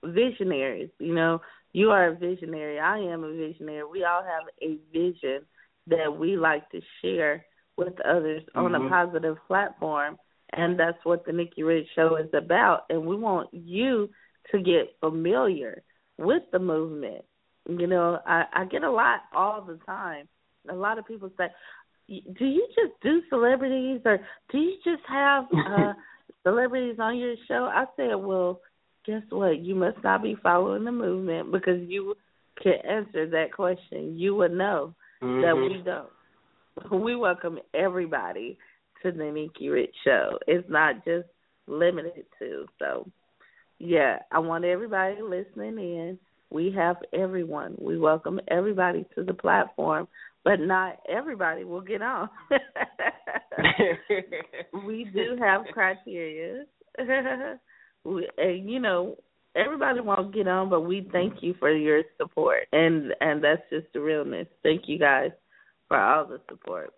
[0.04, 1.42] Visionaries, you know,
[1.74, 2.80] you are a visionary.
[2.80, 3.84] I am a visionary.
[3.84, 5.46] We all have a vision
[5.88, 7.46] that we like to share
[7.78, 8.60] with others mm-hmm.
[8.60, 8.90] on a mm-hmm.
[8.90, 10.18] positive platform
[10.54, 12.86] and that's what the Nikki Rich Show is about.
[12.90, 14.10] And we want you
[14.52, 15.82] to get familiar
[16.18, 17.24] with the movement.
[17.70, 20.28] You know, I, I get a lot all the time.
[20.70, 21.48] A lot of people say,
[22.08, 24.20] "Do you just do celebrities, or
[24.52, 25.94] do you just have uh
[26.44, 28.60] celebrities on your show?" I said, "Well,
[29.06, 29.60] guess what?
[29.60, 32.16] You must not be following the movement because you
[32.62, 34.20] can answer that question.
[34.20, 35.42] You would know mm-hmm.
[35.42, 37.02] that we don't.
[37.04, 38.58] We welcome everybody."
[39.04, 40.38] To the Nikki Rich Show.
[40.48, 41.28] It's not just
[41.68, 42.66] limited to.
[42.80, 43.08] So,
[43.80, 46.20] yeah, I want everybody listening in.
[46.50, 47.76] We have everyone.
[47.80, 50.08] We welcome everybody to the platform,
[50.44, 52.30] but not everybody will get on.
[54.86, 56.66] we do have criteria.
[58.04, 59.16] we, and, you know,
[59.56, 63.88] everybody won't get on, but we thank you for your support, and and that's just
[63.94, 64.48] the realness.
[64.64, 65.32] Thank you guys
[65.88, 66.94] for all the support.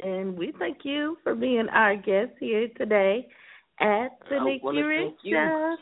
[0.00, 3.26] And we thank you for being our guest here today
[3.80, 5.76] at the Nikki Rich Show.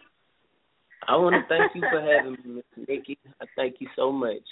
[1.08, 3.18] I want to thank you for having me, Miss Nikki.
[3.40, 4.42] I thank you so much.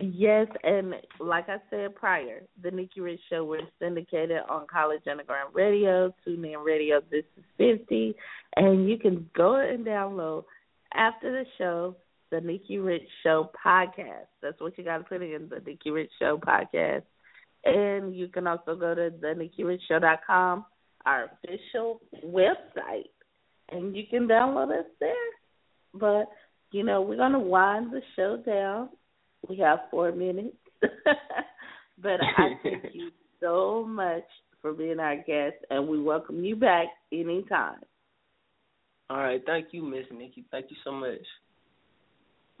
[0.00, 5.54] Yes, and like I said prior, the Nikki Rich Show we're syndicated on College Underground
[5.54, 7.00] Radio, TuneIn Radio.
[7.10, 8.14] This is fifty,
[8.56, 10.44] and you can go and download
[10.94, 11.96] after the show
[12.30, 14.28] the Nikki Rich Show podcast.
[14.40, 17.02] That's what you got to put in the Nikki Rich Show podcast
[17.64, 20.64] and you can also go to the com,
[21.06, 23.10] our official website,
[23.70, 25.10] and you can download us there.
[25.94, 26.26] But,
[26.72, 28.90] you know, we're going to wind the show down.
[29.48, 30.56] We have four minutes.
[32.02, 33.10] but I thank you
[33.40, 34.24] so much
[34.62, 37.80] for being our guest, and we welcome you back anytime.
[39.08, 39.42] All right.
[39.44, 40.44] Thank you, Miss Nikki.
[40.50, 41.18] Thank you so much.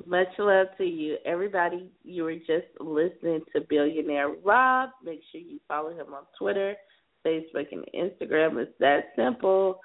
[0.06, 1.16] Much love to you.
[1.24, 4.90] Everybody, you were just listening to Billionaire Rob.
[5.04, 6.74] Make sure you follow him on Twitter,
[7.26, 8.60] Facebook, and Instagram.
[8.62, 9.80] It's that simple.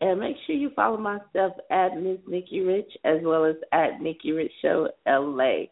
[0.00, 4.32] And make sure you follow myself at Miss Nikki Rich as well as at Nikki
[4.32, 5.64] Rich Show LA.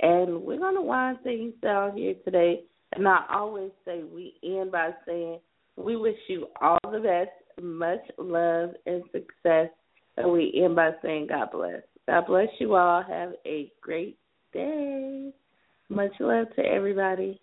[0.00, 2.62] And we're going to wind things down here today.
[2.94, 5.40] And I always say we end by saying
[5.76, 9.70] we wish you all the best, much love and success.
[10.16, 11.82] And we end by saying God bless.
[12.06, 13.02] God bless you all.
[13.02, 14.18] Have a great
[14.52, 15.32] day.
[15.88, 17.40] Much love to everybody.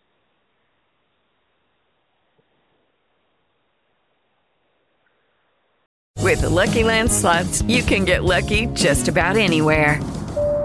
[6.17, 9.99] With the Lucky Land slots, you can get lucky just about anywhere.